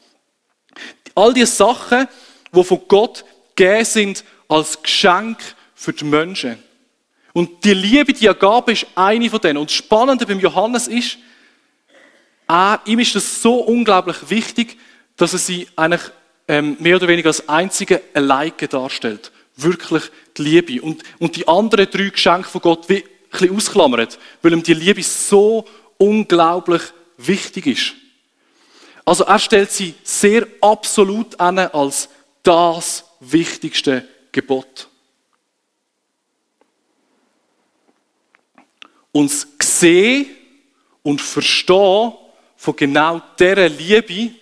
All 1.15 1.33
diese 1.33 1.53
Sachen, 1.53 2.07
die 2.53 2.65
von 2.65 2.81
Gott 2.87 3.25
gegeben 3.57 3.85
sind 3.85 4.25
als 4.49 4.81
Geschenk 4.83 5.39
für 5.75 5.93
die 5.93 6.05
Menschen. 6.05 6.63
Und 7.39 7.63
die 7.65 7.73
Liebe, 7.73 8.13
die 8.13 8.29
Agape 8.29 8.73
ist 8.73 8.85
eine 8.97 9.31
von 9.31 9.41
denen. 9.41 9.59
Und 9.59 9.71
das 9.71 9.77
Spannende 9.77 10.27
beim 10.27 10.41
Johannes 10.41 10.89
ist, 10.89 11.19
er, 12.49 12.81
ihm 12.85 12.99
ist 12.99 13.15
das 13.15 13.41
so 13.41 13.61
unglaublich 13.61 14.17
wichtig, 14.29 14.77
dass 15.17 15.35
er 15.35 15.39
sie 15.39 15.69
eigentlich 15.77 16.03
ähm, 16.49 16.77
mehr 16.81 16.97
oder 16.97 17.07
weniger 17.07 17.29
als 17.29 17.49
einzige 17.49 18.03
Alleike 18.13 18.67
darstellt. 18.67 19.31
Wirklich 19.55 20.03
die 20.37 20.43
Liebe. 20.43 20.83
Und, 20.83 21.05
und 21.21 21.37
die 21.37 21.47
anderen 21.47 21.89
drei 21.89 22.09
Geschenke 22.09 22.49
von 22.49 22.61
Gott 22.61 22.89
wie 22.89 23.05
ein 23.05 23.05
bisschen 23.31 23.55
ausklammert, 23.55 24.19
weil 24.43 24.53
ihm 24.55 24.65
die 24.65 24.75
Liebe 24.75 25.05
so 25.05 25.65
unglaublich 25.97 26.83
wichtig 27.19 27.69
ist. 27.69 27.93
Also 29.05 29.23
er 29.23 29.39
stellt 29.39 29.71
sie 29.71 29.95
sehr 30.03 30.45
absolut 30.61 31.39
an 31.39 31.61
als 31.61 32.09
das 32.43 33.05
wichtigste 33.21 34.09
Gebot. 34.33 34.89
Uns 39.13 39.47
sehen 39.61 40.27
und 41.03 41.21
verstehen 41.21 42.13
von 42.57 42.77
genau 42.77 43.23
dieser 43.39 43.69
Liebe, 43.69 44.35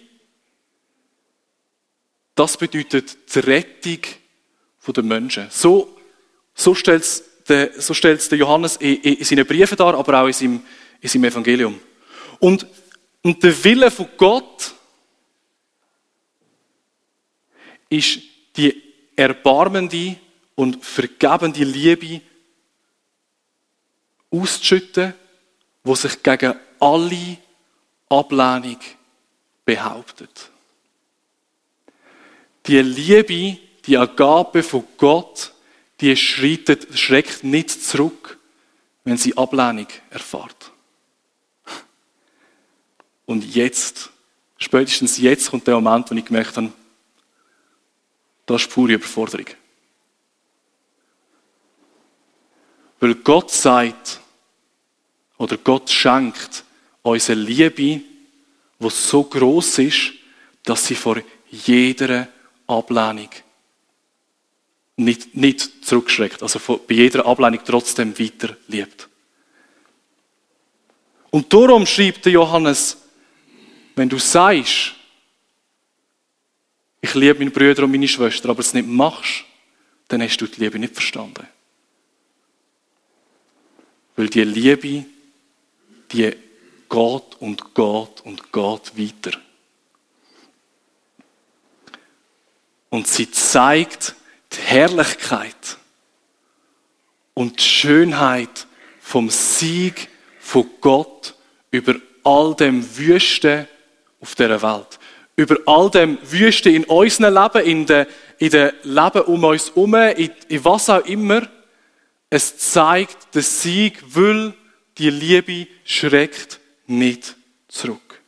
das 2.35 2.57
bedeutet 2.57 3.17
die 3.35 3.39
Rettung 3.41 4.01
der 4.95 5.03
Menschen. 5.03 5.49
So, 5.51 5.97
so 6.55 6.75
stellt 6.75 7.03
es 7.03 7.25
der, 7.49 7.81
so 7.81 7.95
stellt's 7.95 8.29
der 8.29 8.39
Johannes 8.39 8.77
in, 8.77 8.97
in 8.97 9.25
seinen 9.25 9.47
Briefen 9.47 9.77
dar, 9.77 9.95
aber 9.95 10.23
auch 10.23 10.27
in 10.27 10.33
seinem, 10.33 10.63
in 11.01 11.09
seinem 11.09 11.25
Evangelium. 11.25 11.81
Und, 12.39 12.67
und 13.23 13.43
der 13.43 13.65
Wille 13.65 13.91
von 13.91 14.09
Gott 14.17 14.75
ist 17.89 18.21
die 18.57 18.83
erbarmende 19.15 20.17
und 20.55 20.85
vergebende 20.85 21.65
Liebe 21.65 22.21
auszuschütten, 24.41 25.15
wo 25.85 25.95
sich 25.95 26.23
gegen 26.23 26.55
alle 26.81 27.39
Ablehnung 28.09 28.79
behauptet. 29.65 30.51
Die 32.67 32.81
Liebe, 32.81 33.59
die 33.87 33.97
Agape 33.97 34.63
von 34.63 34.85
Gott, 34.97 35.53
die 36.01 36.17
schreitet, 36.17 36.99
schreckt 36.99 37.45
nicht 37.45 37.71
zurück, 37.71 38.39
wenn 39.05 39.17
sie 39.17 39.37
Ablehnung 39.37 39.87
erfahrt. 40.11 40.73
Und 43.25 43.45
jetzt, 43.55 44.11
spätestens 44.59 45.19
jetzt 45.19 45.51
kommt 45.51 45.67
der 45.67 45.81
Moment, 45.81 46.11
wo 46.11 46.15
ich 46.15 46.25
gemerkt 46.25 46.57
habe, 46.57 46.73
das 48.47 48.63
ist 48.63 48.71
pure 48.71 48.93
Überforderung. 48.93 49.47
Weil 53.01 53.15
Gott 53.17 53.51
sagt, 53.51 54.21
oder 55.39 55.57
Gott 55.59 55.91
schenkt 55.91 56.65
uns 57.03 57.31
eine 57.31 57.41
Liebe, 57.41 58.01
die 58.79 58.91
so 58.91 59.25
groß 59.25 59.79
ist, 59.79 60.13
dass 60.65 60.87
sie 60.87 60.95
vor 60.95 61.21
jeder 61.51 62.29
Ablehnung 62.67 63.31
nicht, 64.97 65.35
nicht 65.35 65.85
zurückschreckt. 65.85 66.43
Also 66.43 66.59
bei 66.59 66.95
jeder 66.95 67.27
Ablehnung 67.27 67.61
trotzdem 67.65 68.19
weiter 68.19 68.57
liebt. 68.69 69.09
Und 71.31 71.53
darum 71.53 71.87
schreibt 71.87 72.25
der 72.25 72.33
Johannes, 72.33 72.97
wenn 73.95 74.09
du 74.09 74.19
sagst, 74.19 74.95
ich 77.01 77.15
liebe 77.15 77.39
meine 77.39 77.51
Brüder 77.51 77.85
und 77.85 77.91
meine 77.91 78.09
Schwester, 78.09 78.49
aber 78.49 78.61
es 78.61 78.75
nicht 78.75 78.89
machst, 78.89 79.45
dann 80.09 80.23
hast 80.23 80.39
du 80.39 80.47
die 80.47 80.61
Liebe 80.61 80.79
nicht 80.79 80.95
verstanden. 80.95 81.47
Weil 84.17 84.29
die 84.29 84.45
Liebe, 84.45 85.05
die 86.13 86.35
geht 86.89 87.41
und 87.41 87.75
geht 87.75 88.21
und 88.25 88.53
geht 88.53 88.99
weiter. 88.99 89.39
Und 92.91 93.07
sie 93.07 93.31
zeigt 93.31 94.15
die 94.53 94.61
Herrlichkeit 94.61 95.77
und 97.35 97.59
die 97.59 97.65
Schönheit 97.65 98.67
vom 99.01 99.29
Sieg 99.31 100.09
von 100.41 100.69
Gott 100.81 101.35
über 101.71 101.97
all 102.25 102.55
dem 102.55 102.97
Wüste 102.97 103.69
auf 104.21 104.35
der 104.35 104.63
Welt 104.63 104.99
über 105.37 105.59
all 105.67 105.91
dem 105.91 106.19
Wüste 106.23 106.71
in 106.71 106.85
unserem 106.85 107.35
Leben, 107.35 107.67
in 107.67 107.87
dem 107.87 108.07
in 108.39 108.51
den 108.51 108.73
Leben 108.83 109.23
um 109.23 109.45
uns 109.45 109.69
herum, 109.69 109.95
in, 109.95 110.31
in 110.49 110.65
was 110.65 110.91
auch 110.91 111.05
immer, 111.05 111.43
es 112.29 112.59
zeigt 112.59 113.35
den 113.35 113.43
Sieg, 113.43 114.03
weil 114.09 114.53
die 114.99 115.11
Liebe 115.11 115.67
schreckt 115.85 116.61
nicht 116.87 117.37
zurück. 117.69 118.21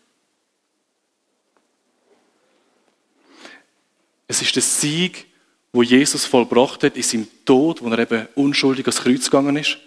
Es 4.26 4.42
ist 4.42 4.54
der 4.54 4.62
Sieg, 4.62 5.26
wo 5.72 5.82
Jesus 5.82 6.26
vollbracht 6.26 6.82
hat 6.84 6.96
in 6.96 7.02
seinem 7.02 7.28
Tod, 7.44 7.82
wo 7.82 7.88
er 7.88 8.00
eben 8.00 8.28
unschuldig 8.34 8.84
ans 8.86 9.00
Kreuz 9.00 9.24
gegangen 9.24 9.56
ist, 9.56 9.78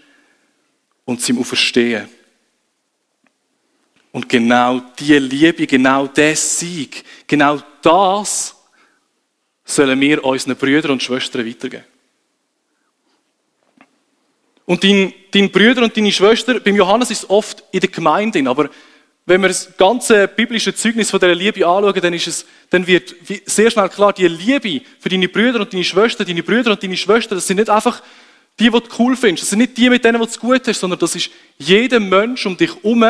und 1.06 1.22
seinem 1.22 1.40
Auferstehen. 1.40 2.10
Und 4.12 4.28
genau 4.28 4.80
die 5.00 5.18
Liebe, 5.20 5.68
genau 5.68 6.08
der 6.08 6.36
Sieg, 6.36 7.04
genau 7.28 7.62
das 7.82 8.56
sollen 9.64 10.00
wir 10.00 10.24
unseren 10.24 10.56
Brüdern 10.56 10.92
und 10.92 11.04
Schwestern 11.04 11.46
weitergeben. 11.46 11.86
Und 14.72 14.86
dein, 14.86 15.14
dein 15.32 15.52
Brüder 15.52 15.84
und 15.84 15.98
deine 15.98 16.14
Schwester, 16.14 16.58
beim 16.62 16.78
Johannes 16.78 17.12
ist 17.12 17.24
es 17.24 17.30
oft 17.30 17.62
in 17.74 17.82
der 17.82 17.90
Gemeinde, 17.90 18.50
aber 18.50 18.70
wenn 19.26 19.42
wir 19.42 19.50
das 19.50 19.76
ganze 19.76 20.30
biblische 20.30 20.74
Zeugnis 20.74 21.12
von 21.12 21.20
dieser 21.20 21.36
Liebe 21.36 21.68
anschauen, 21.68 22.00
dann, 22.02 22.14
ist 22.14 22.28
es, 22.28 22.46
dann 22.70 22.88
wird 22.88 23.14
sehr 23.48 23.70
schnell 23.70 23.90
klar, 23.90 24.14
die 24.14 24.30
Liebe 24.30 24.80
für 24.98 25.10
deine 25.10 25.28
Brüder 25.28 25.60
und 25.60 25.74
deine 25.74 25.84
Schwester, 25.84 26.24
deine 26.24 26.42
Brüder 26.42 26.72
und 26.72 26.82
deine 26.82 26.96
Schwester, 26.96 27.36
das 27.36 27.48
sind 27.48 27.58
nicht 27.58 27.70
einfach 27.70 28.02
die, 28.62 28.70
die 28.70 28.80
du 28.80 28.88
cool 28.98 29.18
findest, 29.18 29.42
das 29.42 29.50
sind 29.50 29.60
nicht 29.60 29.76
die, 29.76 29.90
mit 29.90 30.06
denen, 30.06 30.22
du 30.22 30.40
gut 30.40 30.66
hast, 30.66 30.80
sondern 30.80 31.00
das 31.00 31.18
ist 31.18 31.32
jeder 31.58 32.00
Mensch 32.00 32.46
um 32.46 32.56
dich 32.56 32.74
herum, 32.74 33.04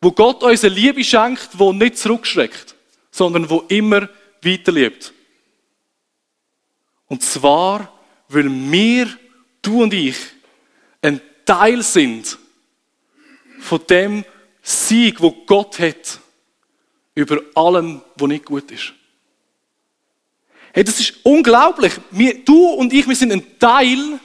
wo 0.00 0.10
Gott 0.12 0.42
uns 0.42 0.64
eine 0.64 0.74
Liebe 0.74 1.04
schenkt, 1.04 1.50
wo 1.52 1.74
nicht 1.74 1.98
zurückschreckt, 1.98 2.74
sondern 3.10 3.50
wo 3.50 3.62
immer 3.68 4.08
weiterlebt. 4.40 5.12
Und 7.08 7.22
zwar, 7.22 7.92
weil 8.32 8.50
wir, 8.70 9.08
du 9.60 9.82
und 9.82 9.94
ich, 9.94 10.16
ein 11.00 11.20
Teil 11.44 11.82
sind 11.82 12.38
von 13.60 13.80
dem 13.88 14.24
Sieg, 14.62 15.20
wo 15.20 15.30
Gott 15.46 15.78
hat 15.78 16.20
über 17.14 17.40
allem, 17.54 18.00
was 18.16 18.28
nicht 18.28 18.44
gut 18.44 18.70
ist. 18.70 18.92
Hey, 20.72 20.84
das 20.84 20.98
ist 21.00 21.14
unglaublich. 21.22 21.92
Wir, 22.10 22.42
du 22.42 22.68
und 22.68 22.92
ich, 22.92 23.06
wir 23.06 23.16
sind 23.16 23.32
ein 23.32 23.58
Teil 23.58 24.18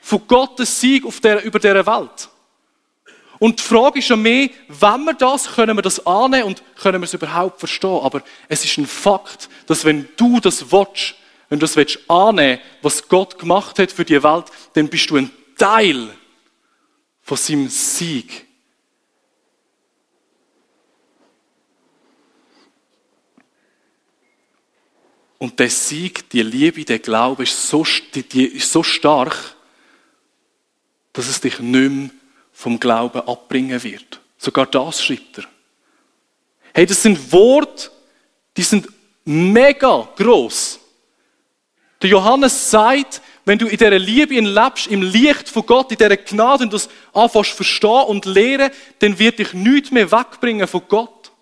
von 0.00 0.26
Gottes 0.26 0.80
Sieg 0.80 1.06
auf 1.06 1.20
der, 1.20 1.42
über 1.44 1.58
dieser 1.58 1.86
Welt. 1.86 2.28
Und 3.38 3.58
die 3.58 3.62
Frage 3.62 3.98
ist 3.98 4.08
ja 4.08 4.16
mehr, 4.16 4.50
wenn 4.68 5.04
wir 5.04 5.14
das, 5.14 5.46
können 5.46 5.76
wir 5.76 5.82
das 5.82 6.04
annehmen 6.06 6.44
und 6.44 6.62
können 6.76 7.00
wir 7.00 7.06
es 7.06 7.14
überhaupt 7.14 7.58
verstehen. 7.58 8.00
Aber 8.02 8.22
es 8.48 8.64
ist 8.64 8.76
ein 8.78 8.86
Fakt, 8.86 9.48
dass 9.66 9.84
wenn 9.84 10.08
du 10.16 10.40
das 10.40 10.70
willst, 10.70 11.14
wenn 11.48 11.58
du 11.58 11.64
das 11.64 11.76
willst 11.76 11.98
was 12.82 13.08
Gott 13.08 13.38
gemacht 13.38 13.78
hat 13.78 13.92
für 13.92 14.04
die 14.04 14.22
Welt, 14.22 14.46
dann 14.72 14.88
bist 14.88 15.10
du 15.10 15.16
ein 15.16 15.30
Teil 15.56 16.10
von 17.22 17.36
seinem 17.36 17.68
Sieg. 17.68 18.46
Und 25.38 25.58
der 25.58 25.68
Sieg, 25.68 26.30
die 26.30 26.42
Liebe, 26.42 26.84
der 26.84 26.98
Glaube 26.98 27.42
ist 27.42 27.68
so, 27.68 27.84
ist 27.84 28.72
so 28.72 28.82
stark, 28.82 29.54
dass 31.12 31.28
es 31.28 31.40
dich 31.40 31.60
nicht 31.60 31.90
mehr 31.90 32.10
vom 32.52 32.80
Glauben 32.80 33.20
abbringen 33.20 33.82
wird. 33.82 34.20
Sogar 34.38 34.66
das 34.66 35.04
schreibt 35.04 35.38
er. 35.38 35.44
Hey, 36.72 36.86
das 36.86 37.02
sind 37.02 37.32
Worte, 37.32 37.90
die 38.56 38.62
sind 38.62 38.88
mega 39.24 40.08
groß. 40.16 40.80
Der 42.04 42.10
Johannes 42.10 42.70
sagt, 42.70 43.22
wenn 43.46 43.58
du 43.58 43.64
in 43.66 43.78
dieser 43.78 43.98
Liebe 43.98 44.38
lebst, 44.38 44.88
im 44.88 45.00
Licht 45.00 45.48
von 45.48 45.64
Gott, 45.64 45.90
in 45.90 45.96
dieser 45.96 46.18
Gnade 46.18 46.64
und 46.64 46.72
das 46.74 46.90
anfängst 47.14 47.52
verstehen 47.52 48.04
und 48.08 48.26
lehren, 48.26 48.70
dann 48.98 49.18
wird 49.18 49.38
dich 49.38 49.54
nichts 49.54 49.90
mehr 49.90 50.12
wegbringen 50.12 50.68
von 50.68 50.82
Gott. 50.86 51.32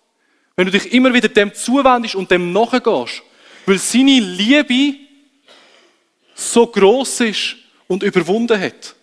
Wenn 0.54 0.66
du 0.66 0.70
dich 0.70 0.92
immer 0.92 1.12
wieder 1.12 1.28
dem 1.28 1.52
zuwendest 1.52 2.14
und 2.14 2.30
dem 2.30 2.52
nachgehst. 2.52 3.22
Weil 3.66 3.78
seine 3.78 4.20
Liebe 4.20 5.00
so 6.32 6.64
groß 6.64 7.22
ist 7.22 7.56
und 7.88 8.04
überwunden 8.04 8.60
hat. 8.60 8.94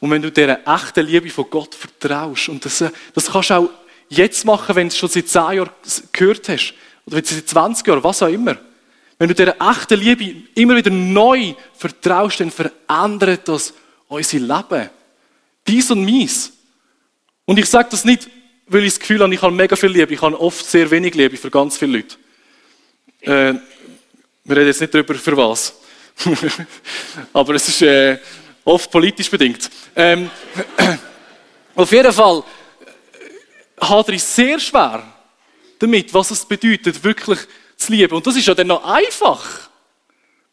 Und 0.00 0.10
wenn 0.10 0.22
du 0.22 0.32
dieser 0.32 0.66
echten 0.66 1.06
Liebe 1.06 1.30
von 1.30 1.48
Gott 1.48 1.76
vertraust, 1.76 2.48
und 2.48 2.64
das, 2.64 2.82
das 3.14 3.30
kannst 3.30 3.50
du 3.50 3.54
auch 3.54 3.70
jetzt 4.08 4.44
machen, 4.44 4.74
wenn 4.74 4.88
du 4.88 4.92
es 4.92 4.98
schon 4.98 5.08
seit 5.08 5.28
10 5.28 5.40
Jahren 5.42 5.70
gehört 6.10 6.48
hast, 6.48 6.74
oder 7.06 7.18
wenn 7.18 7.22
du 7.22 7.34
seit 7.34 7.48
20 7.48 7.86
Jahren, 7.86 8.02
was 8.02 8.20
auch 8.20 8.26
immer. 8.26 8.56
Wenn 9.18 9.28
du 9.28 9.34
dieser 9.34 9.56
echten 9.60 9.98
Liebe 9.98 10.42
immer 10.54 10.76
wieder 10.76 10.90
neu 10.90 11.54
vertraust, 11.74 12.40
dann 12.40 12.50
verändert 12.50 13.48
das 13.48 13.72
unser 14.08 14.38
Leben. 14.38 14.90
Dies 15.66 15.90
und 15.90 16.04
meins. 16.04 16.52
Und 17.44 17.58
ich 17.58 17.66
sage 17.66 17.88
das 17.90 18.04
nicht, 18.04 18.28
weil 18.66 18.84
ich 18.84 18.92
das 18.92 19.00
Gefühl 19.00 19.20
habe, 19.20 19.34
ich 19.34 19.40
habe 19.40 19.54
mega 19.54 19.74
viel 19.74 19.90
Liebe. 19.90 20.12
Ich 20.12 20.20
habe 20.20 20.38
oft 20.38 20.64
sehr 20.64 20.90
wenig 20.90 21.14
Liebe 21.14 21.36
für 21.36 21.50
ganz 21.50 21.78
viele 21.78 21.98
Leute. 21.98 22.16
Äh, 23.20 23.54
wir 24.44 24.56
reden 24.56 24.66
jetzt 24.66 24.80
nicht 24.80 24.94
darüber, 24.94 25.14
für 25.14 25.36
was. 25.36 25.74
Aber 27.32 27.54
es 27.54 27.68
ist 27.68 27.82
äh, 27.82 28.18
oft 28.64 28.90
politisch 28.90 29.30
bedingt. 29.30 29.70
Ähm, 29.94 30.30
auf 31.74 31.90
jeden 31.90 32.12
Fall 32.12 32.42
hat 33.80 34.08
er 34.08 34.18
sehr 34.18 34.58
schwer 34.58 35.02
damit, 35.78 36.12
was 36.12 36.30
es 36.30 36.44
bedeutet, 36.44 37.02
wirklich 37.02 37.40
zu 37.76 37.92
lieben. 37.92 38.14
Und 38.14 38.26
das 38.26 38.36
ist 38.36 38.46
ja 38.46 38.54
dann 38.54 38.68
noch 38.68 38.84
einfach. 38.84 39.68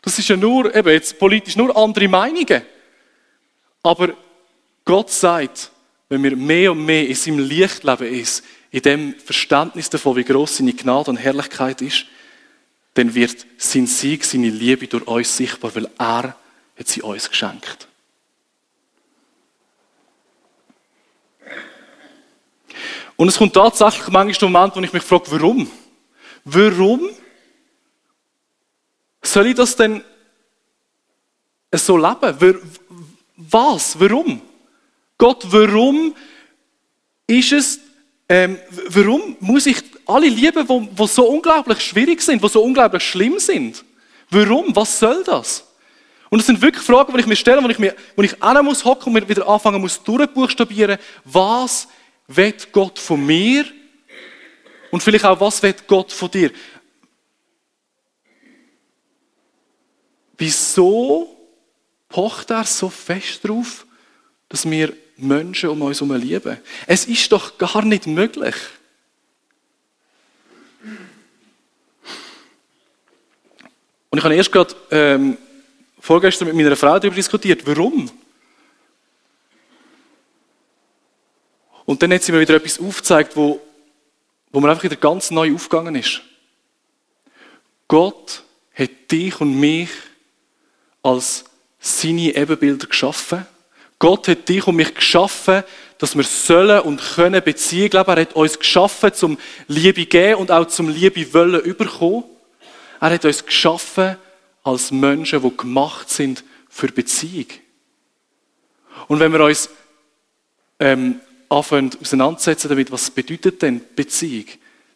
Das 0.01 0.19
ist 0.19 0.27
ja 0.27 0.35
nur, 0.35 0.73
eben 0.75 0.89
jetzt 0.89 1.17
politisch 1.17 1.55
nur 1.55 1.75
andere 1.75 2.07
Meinungen. 2.07 2.61
Aber 3.81 4.13
Gott 4.85 5.09
sagt, 5.09 5.71
wenn 6.09 6.23
wir 6.23 6.35
mehr 6.35 6.71
und 6.71 6.85
mehr 6.85 7.07
in 7.07 7.15
seinem 7.15 7.39
Licht 7.39 7.83
leben, 7.83 8.07
ist, 8.07 8.43
in 8.71 8.81
dem 8.81 9.19
Verständnis 9.19 9.89
davon, 9.89 10.15
wie 10.15 10.23
groß 10.23 10.57
seine 10.57 10.73
Gnade 10.73 11.11
und 11.11 11.17
Herrlichkeit 11.17 11.81
ist, 11.81 12.05
dann 12.95 13.13
wird 13.13 13.45
sein 13.57 13.87
Sieg, 13.87 14.23
seine 14.23 14.49
Liebe 14.49 14.87
durch 14.87 15.07
uns 15.07 15.37
sichtbar, 15.37 15.73
weil 15.75 15.89
er 15.97 16.35
hat 16.77 16.87
sie 16.87 17.01
uns 17.01 17.29
geschenkt. 17.29 17.87
Und 23.15 23.27
es 23.27 23.37
kommt 23.37 23.53
tatsächlich 23.53 24.07
manchmal 24.09 24.33
der 24.33 24.49
Moment, 24.49 24.75
wo 24.75 24.81
ich 24.81 24.93
mich 24.93 25.03
frage, 25.03 25.31
warum? 25.31 25.69
Warum 26.45 27.09
soll 29.21 29.47
ich 29.47 29.55
das 29.55 29.75
denn 29.75 30.03
so 31.71 31.97
leben? 31.97 32.59
Was? 33.37 33.99
Warum? 33.99 34.41
Gott, 35.17 35.45
warum 35.49 36.13
ist 37.27 37.51
es, 37.51 37.79
ähm, 38.27 38.57
warum 38.89 39.37
muss 39.39 39.65
ich 39.65 39.77
alle 40.05 40.27
lieben, 40.27 40.67
die, 40.67 40.95
die 40.95 41.07
so 41.07 41.27
unglaublich 41.27 41.79
schwierig 41.79 42.21
sind, 42.21 42.43
die 42.43 42.49
so 42.49 42.61
unglaublich 42.61 43.03
schlimm 43.03 43.39
sind? 43.39 43.83
Warum? 44.29 44.75
Was 44.75 44.99
soll 44.99 45.23
das? 45.23 45.65
Und 46.29 46.39
das 46.39 46.47
sind 46.47 46.61
wirklich 46.61 46.83
Fragen, 46.83 47.13
die 47.13 47.19
ich 47.19 47.27
mir 47.27 47.35
stelle, 47.35 47.63
wo 47.63 47.69
ich, 47.69 47.79
mir, 47.79 47.95
wo 48.15 48.23
ich 48.23 48.41
an 48.41 48.65
muss 48.65 48.83
hocken 48.83 49.15
und 49.15 49.29
wieder 49.29 49.47
anfangen 49.47 49.79
muss 49.79 50.01
durchbuchstabieren. 50.03 50.97
Was 51.23 51.87
wird 52.27 52.71
Gott 52.71 52.97
von 52.97 53.23
mir? 53.23 53.65
Und 54.93 55.01
vielleicht 55.01 55.25
auch, 55.25 55.39
was 55.39 55.63
wird 55.63 55.87
Gott 55.87 56.11
von 56.11 56.29
dir? 56.29 56.51
Wieso 60.37 61.35
pocht 62.09 62.51
er 62.51 62.63
so 62.63 62.89
fest 62.89 63.39
drauf, 63.43 63.87
dass 64.49 64.69
wir 64.69 64.93
Menschen 65.17 65.69
um 65.69 65.81
uns 65.81 65.99
herum 65.99 66.15
lieben. 66.15 66.59
Es 66.85 67.05
ist 67.05 67.31
doch 67.31 67.57
gar 67.57 67.83
nicht 67.83 68.05
möglich. 68.05 68.53
Und 74.11 74.19
ich 74.19 74.23
habe 74.23 74.35
erst 74.35 74.51
gerade 74.51 74.75
ähm, 74.91 75.39
vorgestern 75.99 76.49
mit 76.49 76.55
meiner 76.55 76.75
Frau 76.75 76.99
darüber 76.99 77.15
diskutiert, 77.15 77.65
warum. 77.65 78.11
Und 81.85 82.03
dann 82.03 82.13
hat 82.13 82.21
sie 82.21 82.31
mir 82.31 82.41
wieder 82.41 82.53
etwas 82.53 82.79
aufgezeigt, 82.79 83.35
wo, 83.35 83.59
wo 84.53 84.61
mir 84.61 84.69
einfach 84.69 84.83
wieder 84.83 84.95
ganz 84.95 85.29
neu 85.31 85.53
aufgegangen 85.53 85.95
ist. 85.95 86.21
Gott 87.89 88.43
hat 88.73 89.11
dich 89.11 89.41
und 89.41 89.59
mich 89.59 89.89
als 91.01 91.43
seine 91.79 92.33
Ebenbilder 92.33 92.87
geschaffen 92.87 93.45
Gott 94.03 94.27
hat 94.27 94.49
dich 94.49 94.67
und 94.67 94.75
mich 94.75 94.93
geschaffen, 94.93 95.63
dass 95.97 96.13
wir 96.13 96.25
sollen 96.25 96.81
und 96.81 97.01
können 97.15 97.41
Beziehung 97.41 97.91
leben. 97.91 98.09
Er 98.09 98.19
hat 98.19 98.33
uns 98.35 98.59
geschaffen, 98.59 99.13
zum 99.13 99.37
Liebe 99.69 100.05
geben 100.05 100.41
und 100.41 100.51
auch 100.51 100.67
zum 100.67 100.89
Liebe 100.89 101.33
wollen 101.33 101.61
überkommen. 101.61 102.25
Er 102.99 103.11
hat 103.11 103.23
uns 103.23 103.45
geschaffen 103.45 104.17
als 104.61 104.91
Menschen, 104.91 105.41
die 105.41 105.55
gemacht 105.55 106.09
sind 106.09 106.43
für 106.67 106.87
Beziehung. 106.87 107.45
Und 109.07 109.21
wenn 109.21 109.31
wir 109.31 109.45
uns 109.45 109.69
ähm, 110.81 111.21
anfangen 111.57 111.91
auseinandersetzen 112.01 112.69
damit, 112.69 112.91
was 112.91 113.11
bedeutet 113.11 113.61
denn 113.61 113.81
Beziehung, 113.95 114.45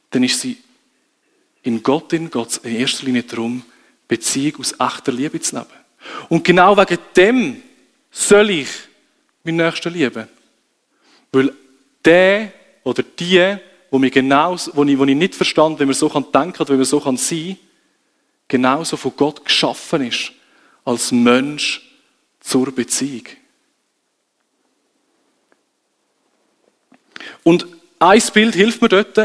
dann 0.09 0.23
ist 0.23 0.39
sie 0.41 0.57
in 1.63 1.83
Gott, 1.83 2.13
in 2.13 2.29
Gott 2.29 2.57
in 2.63 2.75
erster 2.75 3.05
Linie 3.05 3.23
darum, 3.23 3.63
Beziehung 4.07 4.59
aus 4.59 4.73
echter 4.79 5.11
Liebe 5.11 5.39
zu 5.39 5.55
leben. 5.55 5.67
Und 6.29 6.43
genau 6.43 6.77
wegen 6.77 6.99
dem 7.15 7.63
soll 8.11 8.49
ich 8.51 8.69
meinen 9.43 9.57
Nächsten 9.57 9.93
lieben. 9.93 10.27
Weil 11.31 11.53
der 12.03 12.53
oder 12.83 13.03
die, 13.03 13.57
wo, 13.91 13.99
mir 13.99 14.09
genau, 14.09 14.55
wo, 14.73 14.83
ich, 14.85 14.97
wo 14.97 15.03
ich 15.03 15.15
nicht 15.15 15.35
verstand, 15.35 15.79
wie 15.79 15.85
man 15.85 15.93
so 15.93 16.07
denken 16.07 16.31
kann 16.31 16.53
oder 16.61 16.73
wie 16.73 16.77
man 16.77 16.85
so 16.85 16.99
sein 16.99 17.17
kann, 17.17 17.57
genauso 18.47 18.95
von 18.95 19.13
Gott 19.15 19.43
geschaffen 19.43 20.07
ist, 20.07 20.31
als 20.85 21.11
Mensch 21.11 21.81
zur 22.39 22.73
Beziehung. 22.73 23.25
Und 27.47 27.65
ein 27.99 28.21
Bild 28.33 28.55
hilft 28.55 28.81
mir 28.81 28.89
dort, 28.89 29.15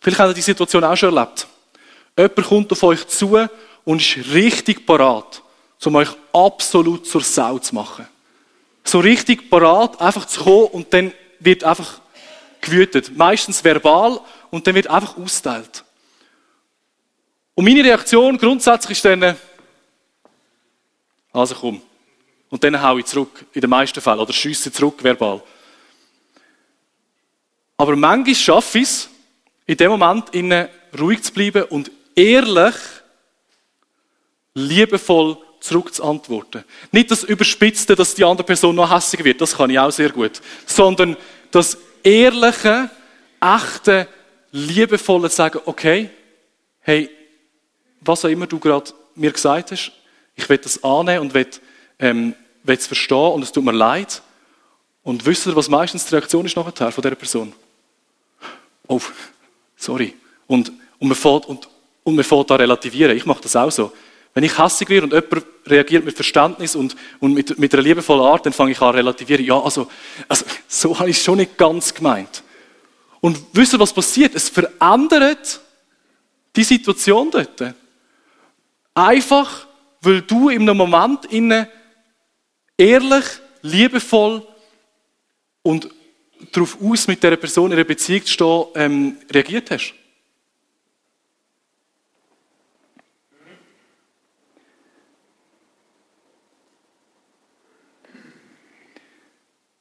vielleicht 0.00 0.18
habt 0.18 0.30
ihr 0.30 0.34
die 0.34 0.40
Situation 0.40 0.84
auch 0.84 0.96
schon 0.96 1.16
erlebt. 1.16 1.46
Jemand 2.16 2.46
kommt 2.46 2.72
auf 2.72 2.82
euch 2.82 3.06
zu 3.06 3.38
und 3.84 4.00
ist 4.00 4.32
richtig 4.32 4.84
parat, 4.86 5.42
um 5.84 5.94
euch 5.96 6.10
absolut 6.32 7.06
zur 7.06 7.22
Sau 7.22 7.58
zu 7.58 7.74
machen 7.74 8.06
so 8.84 9.00
richtig 9.00 9.50
parat, 9.50 10.00
einfach 10.00 10.26
zu 10.26 10.44
kommen 10.44 10.66
und 10.66 10.92
dann 10.92 11.12
wird 11.40 11.64
einfach 11.64 12.00
gewütet. 12.60 13.16
Meistens 13.16 13.64
verbal 13.64 14.20
und 14.50 14.66
dann 14.66 14.74
wird 14.74 14.88
einfach 14.88 15.16
austeilt. 15.16 15.84
Und 17.54 17.64
meine 17.64 17.82
Reaktion 17.82 18.36
grundsätzlich 18.36 18.98
ist 18.98 19.04
dann, 19.04 19.36
also 21.32 21.54
komm. 21.54 21.80
Und 22.50 22.62
dann 22.62 22.80
hau 22.80 22.98
ich 22.98 23.06
zurück, 23.06 23.46
in 23.52 23.60
den 23.62 23.70
meisten 23.70 24.00
Fällen, 24.00 24.20
oder 24.20 24.32
schiesse 24.32 24.70
zurück 24.70 25.02
verbal. 25.02 25.42
Aber 27.76 27.96
manchmal 27.96 28.34
schaffe 28.34 28.78
ich 28.78 28.84
es, 28.84 29.08
in 29.66 29.76
dem 29.76 29.90
Moment 29.90 30.30
innen 30.30 30.68
ruhig 30.98 31.22
zu 31.22 31.32
bleiben 31.32 31.64
und 31.64 31.90
ehrlich, 32.14 32.74
liebevoll 34.54 35.38
zurückzuantworten. 35.60 36.64
Nicht 36.92 37.10
das 37.10 37.24
Überspitzte, 37.24 37.96
dass 37.96 38.14
die 38.14 38.24
andere 38.24 38.46
Person 38.46 38.76
noch 38.76 38.94
hässlich 38.94 39.24
wird, 39.24 39.40
das 39.40 39.56
kann 39.56 39.70
ich 39.70 39.78
auch 39.78 39.90
sehr 39.90 40.10
gut, 40.10 40.40
sondern 40.66 41.16
das 41.50 41.78
ehrliche, 42.02 42.90
echte, 43.40 44.08
liebevolle 44.52 45.28
sagen, 45.28 45.60
okay, 45.64 46.10
hey, 46.80 47.10
was 48.00 48.24
auch 48.24 48.28
immer 48.28 48.46
du 48.46 48.58
gerade 48.58 48.92
mir 49.14 49.32
gesagt 49.32 49.72
hast, 49.72 49.92
ich 50.36 50.48
will 50.48 50.58
das 50.58 50.82
annehmen 50.84 51.22
und 51.22 51.34
will, 51.34 51.46
ähm, 51.98 52.34
will 52.62 52.76
es 52.76 52.86
verstehen 52.86 53.32
und 53.32 53.42
es 53.42 53.52
tut 53.52 53.64
mir 53.64 53.72
leid. 53.72 54.22
Und 55.02 55.24
wisst 55.26 55.46
ihr, 55.46 55.56
was 55.56 55.68
meistens 55.68 56.06
die 56.06 56.14
Reaktion 56.14 56.46
ist 56.46 56.56
nachher 56.56 56.92
von 56.92 57.02
dieser 57.02 57.14
Person? 57.14 57.52
Oh, 58.86 59.00
sorry. 59.76 60.14
Und, 60.46 60.72
und, 60.98 61.08
man 61.08 61.16
fährt, 61.16 61.46
und, 61.46 61.68
und 62.02 62.14
man 62.14 62.24
fährt 62.24 62.50
da 62.50 62.56
relativieren. 62.56 63.16
Ich 63.16 63.26
mache 63.26 63.42
das 63.42 63.56
auch 63.56 63.70
so. 63.70 63.92
Wenn 64.34 64.44
ich 64.44 64.58
hassig 64.58 64.88
werde 64.88 65.06
und 65.06 65.12
jemand 65.12 65.46
reagiert 65.66 66.04
mit 66.04 66.16
Verständnis 66.16 66.74
und, 66.74 66.96
und 67.20 67.34
mit, 67.34 67.58
mit 67.58 67.72
einer 67.72 67.82
liebevollen 67.82 68.24
Art, 68.24 68.44
dann 68.44 68.52
fange 68.52 68.72
ich 68.72 68.80
an 68.80 68.94
relativieren. 68.94 69.44
Ja, 69.44 69.60
also, 69.60 69.88
also 70.28 70.44
so 70.66 70.98
habe 70.98 71.10
ich 71.10 71.16
es 71.16 71.22
schon 71.22 71.38
nicht 71.38 71.56
ganz 71.56 71.94
gemeint. 71.94 72.42
Und 73.20 73.38
wisst 73.52 73.72
ihr, 73.72 73.80
was 73.80 73.92
passiert? 73.92 74.34
Es 74.34 74.48
verändert 74.48 75.60
die 76.56 76.64
Situation 76.64 77.30
dort. 77.30 77.74
Einfach, 78.92 79.66
weil 80.02 80.22
du 80.22 80.50
in 80.50 80.62
einem 80.62 80.76
Moment 80.76 81.24
innen 81.26 81.66
ehrlich, 82.76 83.24
liebevoll 83.62 84.46
und 85.62 85.88
darauf 86.52 86.78
aus, 86.82 87.06
mit 87.06 87.22
dieser 87.22 87.36
Person 87.36 87.70
in 87.70 87.78
einer 87.78 87.84
Beziehung 87.84 88.24
zu 88.24 88.32
stehen, 88.32 88.64
ähm, 88.74 89.16
reagiert 89.30 89.70
hast. 89.70 89.94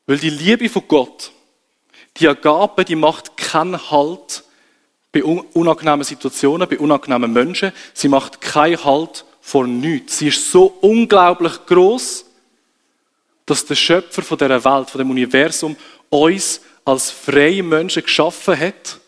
Weil 0.05 0.17
die 0.17 0.29
Liebe 0.29 0.67
von 0.69 0.83
Gott, 0.87 1.31
die 2.17 2.27
Agape, 2.27 2.83
die 2.83 2.95
macht 2.95 3.37
keinen 3.37 3.89
Halt 3.89 4.43
bei 5.11 5.23
unangenehmen 5.23 6.03
Situationen, 6.03 6.67
bei 6.67 6.77
unangenehmen 6.77 7.31
Menschen. 7.31 7.71
Sie 7.93 8.09
macht 8.09 8.41
keinen 8.41 8.83
Halt 8.83 9.25
vor 9.41 9.65
nichts. 9.65 10.17
Sie 10.17 10.27
ist 10.27 10.51
so 10.51 10.65
unglaublich 10.81 11.65
groß, 11.65 12.25
dass 13.45 13.65
der 13.65 13.75
Schöpfer 13.75 14.21
von 14.21 14.37
der 14.37 14.63
Welt, 14.63 14.89
von 14.89 14.99
dem 14.99 15.11
Universum, 15.11 15.75
uns 16.13 16.61
als 16.85 17.11
freie 17.11 17.63
Menschen 17.63 18.03
geschaffen 18.03 18.59
hat, 18.59 18.99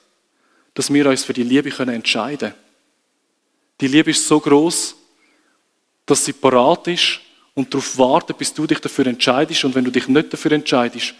dass 0.74 0.91
wir 0.91 1.06
uns 1.08 1.24
für 1.24 1.34
die 1.34 1.44
Liebe 1.44 1.70
entscheiden 1.70 2.50
können. 2.50 2.54
Die 3.80 3.88
Liebe 3.88 4.12
ist 4.12 4.28
so 4.28 4.39
groß, 4.39 4.96
dass 6.06 6.26
sie 6.26 6.34
parat 6.34 6.88
ist 6.88 7.20
und 7.54 7.74
darauf 7.74 7.98
wartet, 7.98 8.38
bis 8.38 8.54
du 8.54 8.65
dich 8.65 8.80
dafür 8.80 9.08
entscheidest. 9.08 9.65
Und 9.65 9.76
wenn 9.76 9.86
du 9.86 9.91
dich 9.91 10.08
nicht 10.08 10.34
dafür 10.34 10.54
entscheidest, 10.54 11.13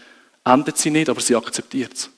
endet 0.44 0.78
sie 0.78 0.90
nicht, 0.90 1.10
aber 1.10 1.22
sie 1.22 1.36
akzeptiert 1.36 1.94
es. 1.94 2.10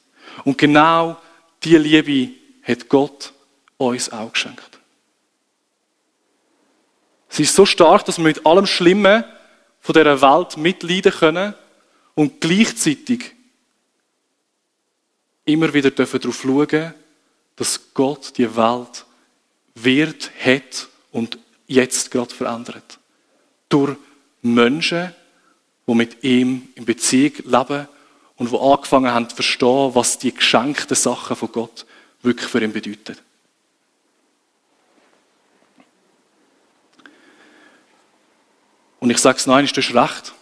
Und 0.44 0.58
genau 0.58 1.18
diese 1.64 1.78
Liebe 1.78 2.34
hat 2.64 2.88
Gott 2.88 3.34
uns 3.78 4.12
auch 4.12 4.32
geschenkt. 4.32 4.80
Sie 7.30 7.44
ist 7.44 7.56
so 7.56 7.66
stark, 7.66 8.06
dass 8.06 8.18
wir 8.18 8.24
mit 8.24 8.46
allem 8.46 8.66
Schlimmen 8.66 9.24
von 9.80 9.94
dieser 9.94 10.22
Welt 10.22 10.58
mitleiden 10.58 11.12
können 11.12 11.54
und 12.16 12.42
gleichzeitig 12.42 13.37
immer 15.48 15.74
wieder 15.74 15.92
darauf 15.92 16.42
schauen, 16.42 16.94
dass 17.56 17.94
Gott 17.94 18.38
die 18.38 18.56
Welt 18.56 19.06
wird, 19.76 20.32
hat 20.44 20.88
und 21.12 21.40
jetzt 21.68 22.12
gerade 22.12 22.34
verändert. 22.34 23.00
Durch 23.70 23.98
Menschen, 24.42 25.14
die 25.88 25.96
mit 25.96 26.24
ihm 26.24 26.70
in 26.76 26.86
Beziehung 26.86 27.34
leben 27.46 27.88
und 28.36 28.52
die 28.52 28.58
angefangen 28.58 29.12
haben 29.12 29.30
zu 29.30 29.36
verstehen, 29.36 29.96
was 29.96 30.20
die 30.20 30.34
geschenkten 30.34 30.96
Sachen 30.96 31.36
von 31.36 31.52
Gott 31.52 31.86
wirklich 32.22 32.50
für 32.50 32.62
ihn 32.62 32.74
bedeuten. 32.74 33.18
Und 39.00 39.10
ich 39.10 39.20
sage 39.20 39.38
es 39.38 39.48
noch 39.48 39.56
einmal, 39.56 39.72
du 39.72 39.82
hast 39.82 39.94
recht. 39.94 40.34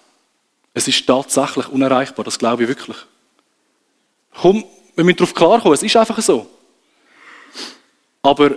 Es 0.73 0.87
ist 0.87 1.05
tatsächlich 1.05 1.67
unerreichbar, 1.67 2.25
das 2.25 2.39
glaube 2.39 2.63
ich 2.63 2.69
wirklich. 2.69 2.97
Komm, 4.33 4.65
wir 4.95 5.03
müssen 5.03 5.17
darauf 5.17 5.33
klarkommen, 5.33 5.73
es 5.73 5.83
ist 5.83 5.95
einfach 5.95 6.21
so. 6.21 6.47
Aber 8.21 8.55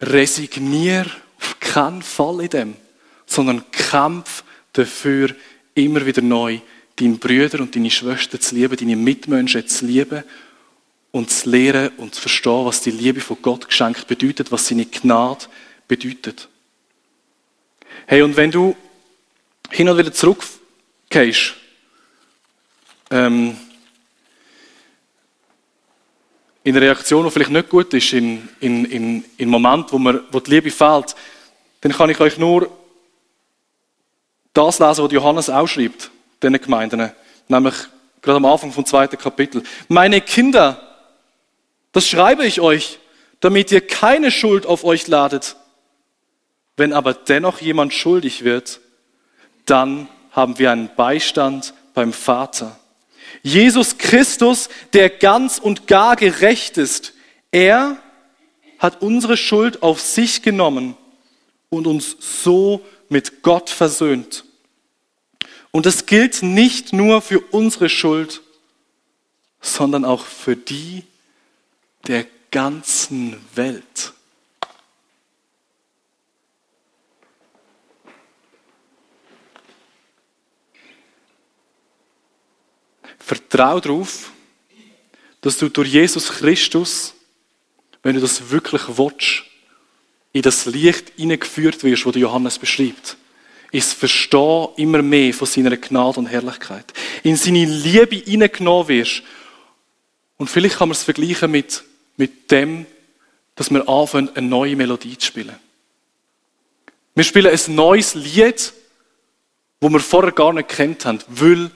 resignier 0.00 1.06
auf 1.38 1.58
keinen 1.60 2.02
Fall 2.02 2.40
in 2.42 2.48
dem 2.50 2.76
sondern 3.32 3.70
kämpf 3.70 4.44
dafür, 4.72 5.34
immer 5.74 6.04
wieder 6.04 6.22
neu 6.22 6.60
deine 6.96 7.14
Brüder 7.14 7.60
und 7.60 7.74
deine 7.74 7.90
Schwestern 7.90 8.40
zu 8.40 8.54
lieben, 8.54 8.76
deine 8.76 8.96
Mitmenschen 8.96 9.66
zu 9.66 9.86
lieben 9.86 10.22
und 11.10 11.30
zu 11.30 11.48
lehren 11.48 11.90
und 11.96 12.14
zu 12.14 12.20
verstehen, 12.20 12.66
was 12.66 12.82
die 12.82 12.90
Liebe 12.90 13.20
von 13.20 13.38
Gott 13.40 13.66
geschenkt 13.66 14.06
bedeutet, 14.06 14.52
was 14.52 14.66
seine 14.66 14.86
Gnade 14.86 15.46
bedeutet. 15.88 16.48
Hey, 18.06 18.22
und 18.22 18.36
wenn 18.36 18.50
du 18.50 18.76
hin 19.70 19.88
und 19.88 19.96
wieder 19.96 20.12
zurückgehst, 20.12 21.54
ähm, 23.10 23.56
in 26.64 26.76
Reaktion, 26.76 27.24
die 27.24 27.30
vielleicht 27.30 27.50
nicht 27.50 27.68
gut 27.68 27.92
ist, 27.94 28.12
in, 28.12 28.48
in, 28.60 28.84
in, 28.84 29.24
in 29.36 29.48
Moment, 29.48 29.92
wo, 29.92 29.98
man, 29.98 30.20
wo 30.30 30.40
die 30.40 30.50
Liebe 30.50 30.70
fehlt, 30.70 31.14
dann 31.80 31.92
kann 31.92 32.10
ich 32.10 32.20
euch 32.20 32.38
nur 32.38 32.70
das 34.52 34.78
lesen, 34.78 35.04
was 35.04 35.12
Johannes 35.12 35.50
auch 35.50 35.66
schreibt, 35.66 36.10
den 36.42 36.52
Gemeinden, 36.52 37.10
nämlich 37.48 37.74
gerade 38.20 38.36
am 38.36 38.44
Anfang 38.44 38.72
vom 38.72 38.86
zweiten 38.86 39.18
Kapitel. 39.18 39.62
Meine 39.88 40.20
Kinder, 40.20 40.80
das 41.90 42.06
schreibe 42.06 42.44
ich 42.46 42.60
euch, 42.60 43.00
damit 43.40 43.72
ihr 43.72 43.84
keine 43.84 44.30
Schuld 44.30 44.66
auf 44.66 44.84
euch 44.84 45.08
ladet. 45.08 45.56
Wenn 46.76 46.92
aber 46.92 47.12
dennoch 47.12 47.60
jemand 47.60 47.92
schuldig 47.92 48.44
wird, 48.44 48.80
dann 49.66 50.08
haben 50.30 50.58
wir 50.58 50.70
einen 50.70 50.94
Beistand 50.94 51.74
beim 51.92 52.12
Vater. 52.12 52.78
Jesus 53.42 53.98
Christus, 53.98 54.68
der 54.92 55.10
ganz 55.10 55.58
und 55.58 55.86
gar 55.86 56.16
gerecht 56.16 56.78
ist, 56.78 57.12
er 57.50 57.98
hat 58.78 59.02
unsere 59.02 59.36
Schuld 59.36 59.82
auf 59.82 60.00
sich 60.00 60.42
genommen 60.42 60.96
und 61.70 61.86
uns 61.86 62.16
so 62.20 62.84
mit 63.08 63.42
Gott 63.42 63.70
versöhnt. 63.70 64.44
Und 65.70 65.86
das 65.86 66.06
gilt 66.06 66.42
nicht 66.42 66.92
nur 66.92 67.22
für 67.22 67.40
unsere 67.40 67.88
Schuld, 67.88 68.42
sondern 69.60 70.04
auch 70.04 70.24
für 70.24 70.56
die 70.56 71.04
der 72.06 72.26
ganzen 72.50 73.36
Welt. 73.54 74.12
Vertrau 83.24 83.80
darauf, 83.80 84.32
dass 85.40 85.58
du 85.58 85.68
durch 85.68 85.92
Jesus 85.92 86.28
Christus, 86.28 87.14
wenn 88.02 88.14
du 88.14 88.20
das 88.20 88.50
wirklich 88.50 88.82
willst, 88.88 89.44
in 90.32 90.42
das 90.42 90.66
Licht 90.66 91.12
hineingeführt 91.16 91.82
wirst, 91.84 92.06
das 92.06 92.16
Johannes 92.16 92.58
beschreibt. 92.58 93.16
Ins 93.70 93.92
Verstehen 93.92 94.68
immer 94.76 95.02
mehr 95.02 95.32
von 95.32 95.46
seiner 95.46 95.76
Gnade 95.76 96.20
und 96.20 96.26
Herrlichkeit. 96.26 96.92
In 97.22 97.36
seine 97.36 97.64
Liebe 97.64 98.16
hineingenommen 98.16 98.88
wirst. 98.88 99.22
Und 100.36 100.48
vielleicht 100.48 100.76
kann 100.76 100.88
man 100.88 100.96
es 100.96 101.02
vergleichen 101.02 101.50
mit, 101.50 101.82
mit 102.16 102.50
dem, 102.50 102.86
dass 103.54 103.70
wir 103.70 103.88
anfangen, 103.88 104.30
eine 104.34 104.46
neue 104.46 104.76
Melodie 104.76 105.16
zu 105.16 105.26
spielen. 105.26 105.56
Wir 107.14 107.24
spielen 107.24 107.52
ein 107.52 107.74
neues 107.74 108.14
Lied, 108.14 108.72
wo 109.80 109.88
wir 109.90 110.00
vorher 110.00 110.32
gar 110.32 110.52
nicht 110.52 110.68
kennt 110.68 111.04
haben, 111.04 111.18
weil 111.28 111.70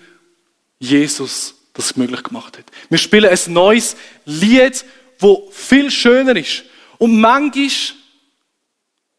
Jesus 0.78 1.54
das 1.72 1.96
möglich 1.96 2.22
gemacht 2.22 2.58
hat. 2.58 2.64
Wir 2.88 2.98
spielen 2.98 3.30
ein 3.30 3.52
neues 3.52 3.96
Lied, 4.24 4.84
wo 5.18 5.48
viel 5.50 5.90
schöner 5.90 6.36
ist. 6.36 6.64
Und 6.98 7.20
manchmal 7.20 7.68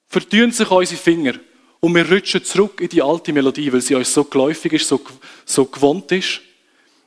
verdünnen 0.08 0.52
sich 0.52 0.70
unsere 0.70 1.00
Finger 1.00 1.34
und 1.80 1.93
wir 1.93 2.10
rutschen 2.10 2.43
zurück 2.43 2.82
in 2.82 2.89
die 2.89 3.02
alte 3.02 3.32
Melodie, 3.34 3.72
weil 3.72 3.82
sie 3.82 3.96
uns 3.96 4.13
so 4.13 4.24
geläufig 4.24 4.74
ist, 4.74 4.88
so, 4.88 5.00
so 5.46 5.65
gewohnt 5.65 6.12
ist, 6.12 6.41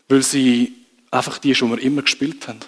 weil 0.08 0.22
sie 0.22 0.72
einfach 1.10 1.38
die 1.38 1.50
ist, 1.50 1.60
die 1.60 1.66
wir 1.66 1.78
immer 1.80 2.02
gespielt 2.02 2.46
haben. 2.46 2.60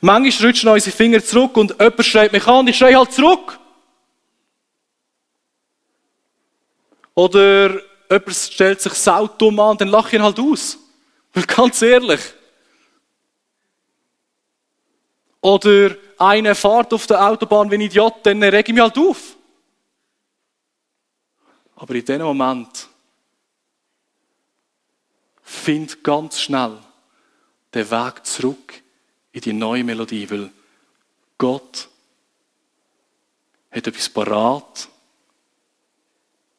Manchmal 0.00 0.50
rutschen 0.50 0.68
unsere 0.68 0.96
Finger 0.96 1.24
zurück 1.24 1.56
und 1.56 1.70
jemand 1.80 2.04
schreit 2.04 2.32
mich 2.32 2.46
an 2.46 2.68
ich 2.68 2.76
schreie 2.76 2.96
halt 2.96 3.12
zurück. 3.12 3.58
Oder 7.14 7.80
jemand 8.08 8.36
stellt 8.36 8.80
sich 8.80 8.92
saudumm 8.94 9.58
an 9.60 9.78
dann 9.78 9.88
lache 9.88 10.08
ich 10.08 10.14
ihn 10.14 10.22
halt 10.22 10.38
aus. 10.38 10.78
Weil 11.32 11.44
ganz 11.44 11.80
ehrlich, 11.82 12.20
oder 15.40 15.96
eine 16.18 16.54
fährt 16.54 16.92
auf 16.92 17.06
der 17.06 17.26
Autobahn 17.26 17.70
wie 17.70 17.76
ein 17.76 17.80
Idiot, 17.82 18.14
dann 18.24 18.42
reg 18.42 18.68
ich 18.68 18.74
mich 18.74 18.82
halt 18.82 18.98
auf. 18.98 19.36
Aber 21.76 21.94
in 21.94 22.04
dem 22.04 22.22
Moment 22.22 22.88
find 25.42 26.04
ganz 26.04 26.40
schnell 26.40 26.78
den 27.72 27.90
Weg 27.90 28.26
zurück 28.26 28.82
in 29.32 29.40
die 29.40 29.52
neue 29.52 29.84
Melodie, 29.84 30.28
weil 30.30 30.50
Gott 31.38 31.88
hat 33.70 33.86
etwas 33.86 34.08
parat, 34.10 34.88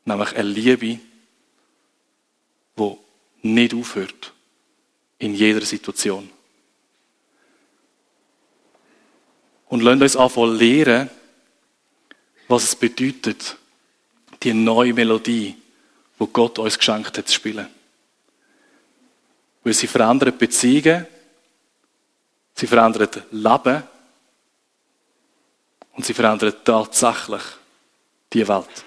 nämlich 0.06 0.36
eine 0.36 0.50
Liebe, 0.50 1.00
die 2.78 2.98
nicht 3.44 3.74
aufhört 3.76 4.34
in 5.22 5.36
jeder 5.36 5.62
Situation. 5.62 6.30
Und 9.70 9.82
lasst 9.82 10.02
uns 10.02 10.18
anfangen 10.18 10.58
lernen, 10.58 11.10
was 12.48 12.64
es 12.64 12.76
bedeutet, 12.76 13.56
die 14.44 14.54
neue 14.54 14.94
Melodie, 14.94 15.56
wo 16.18 16.28
Gott 16.28 16.60
uns 16.60 16.78
geschenkt 16.78 17.18
hat, 17.18 17.28
zu 17.28 17.36
spielen. 17.36 17.68
Weil 19.64 19.74
sie 19.74 19.88
verändert 19.88 20.38
Beziehungen, 20.40 21.06
sie 22.56 22.68
verändert 22.68 23.24
Leben 23.32 23.84
und 25.94 26.06
sie 26.06 26.16
verändert 26.16 26.66
tatsächlich 26.66 27.44
die 28.34 28.48
Welt. 28.48 28.86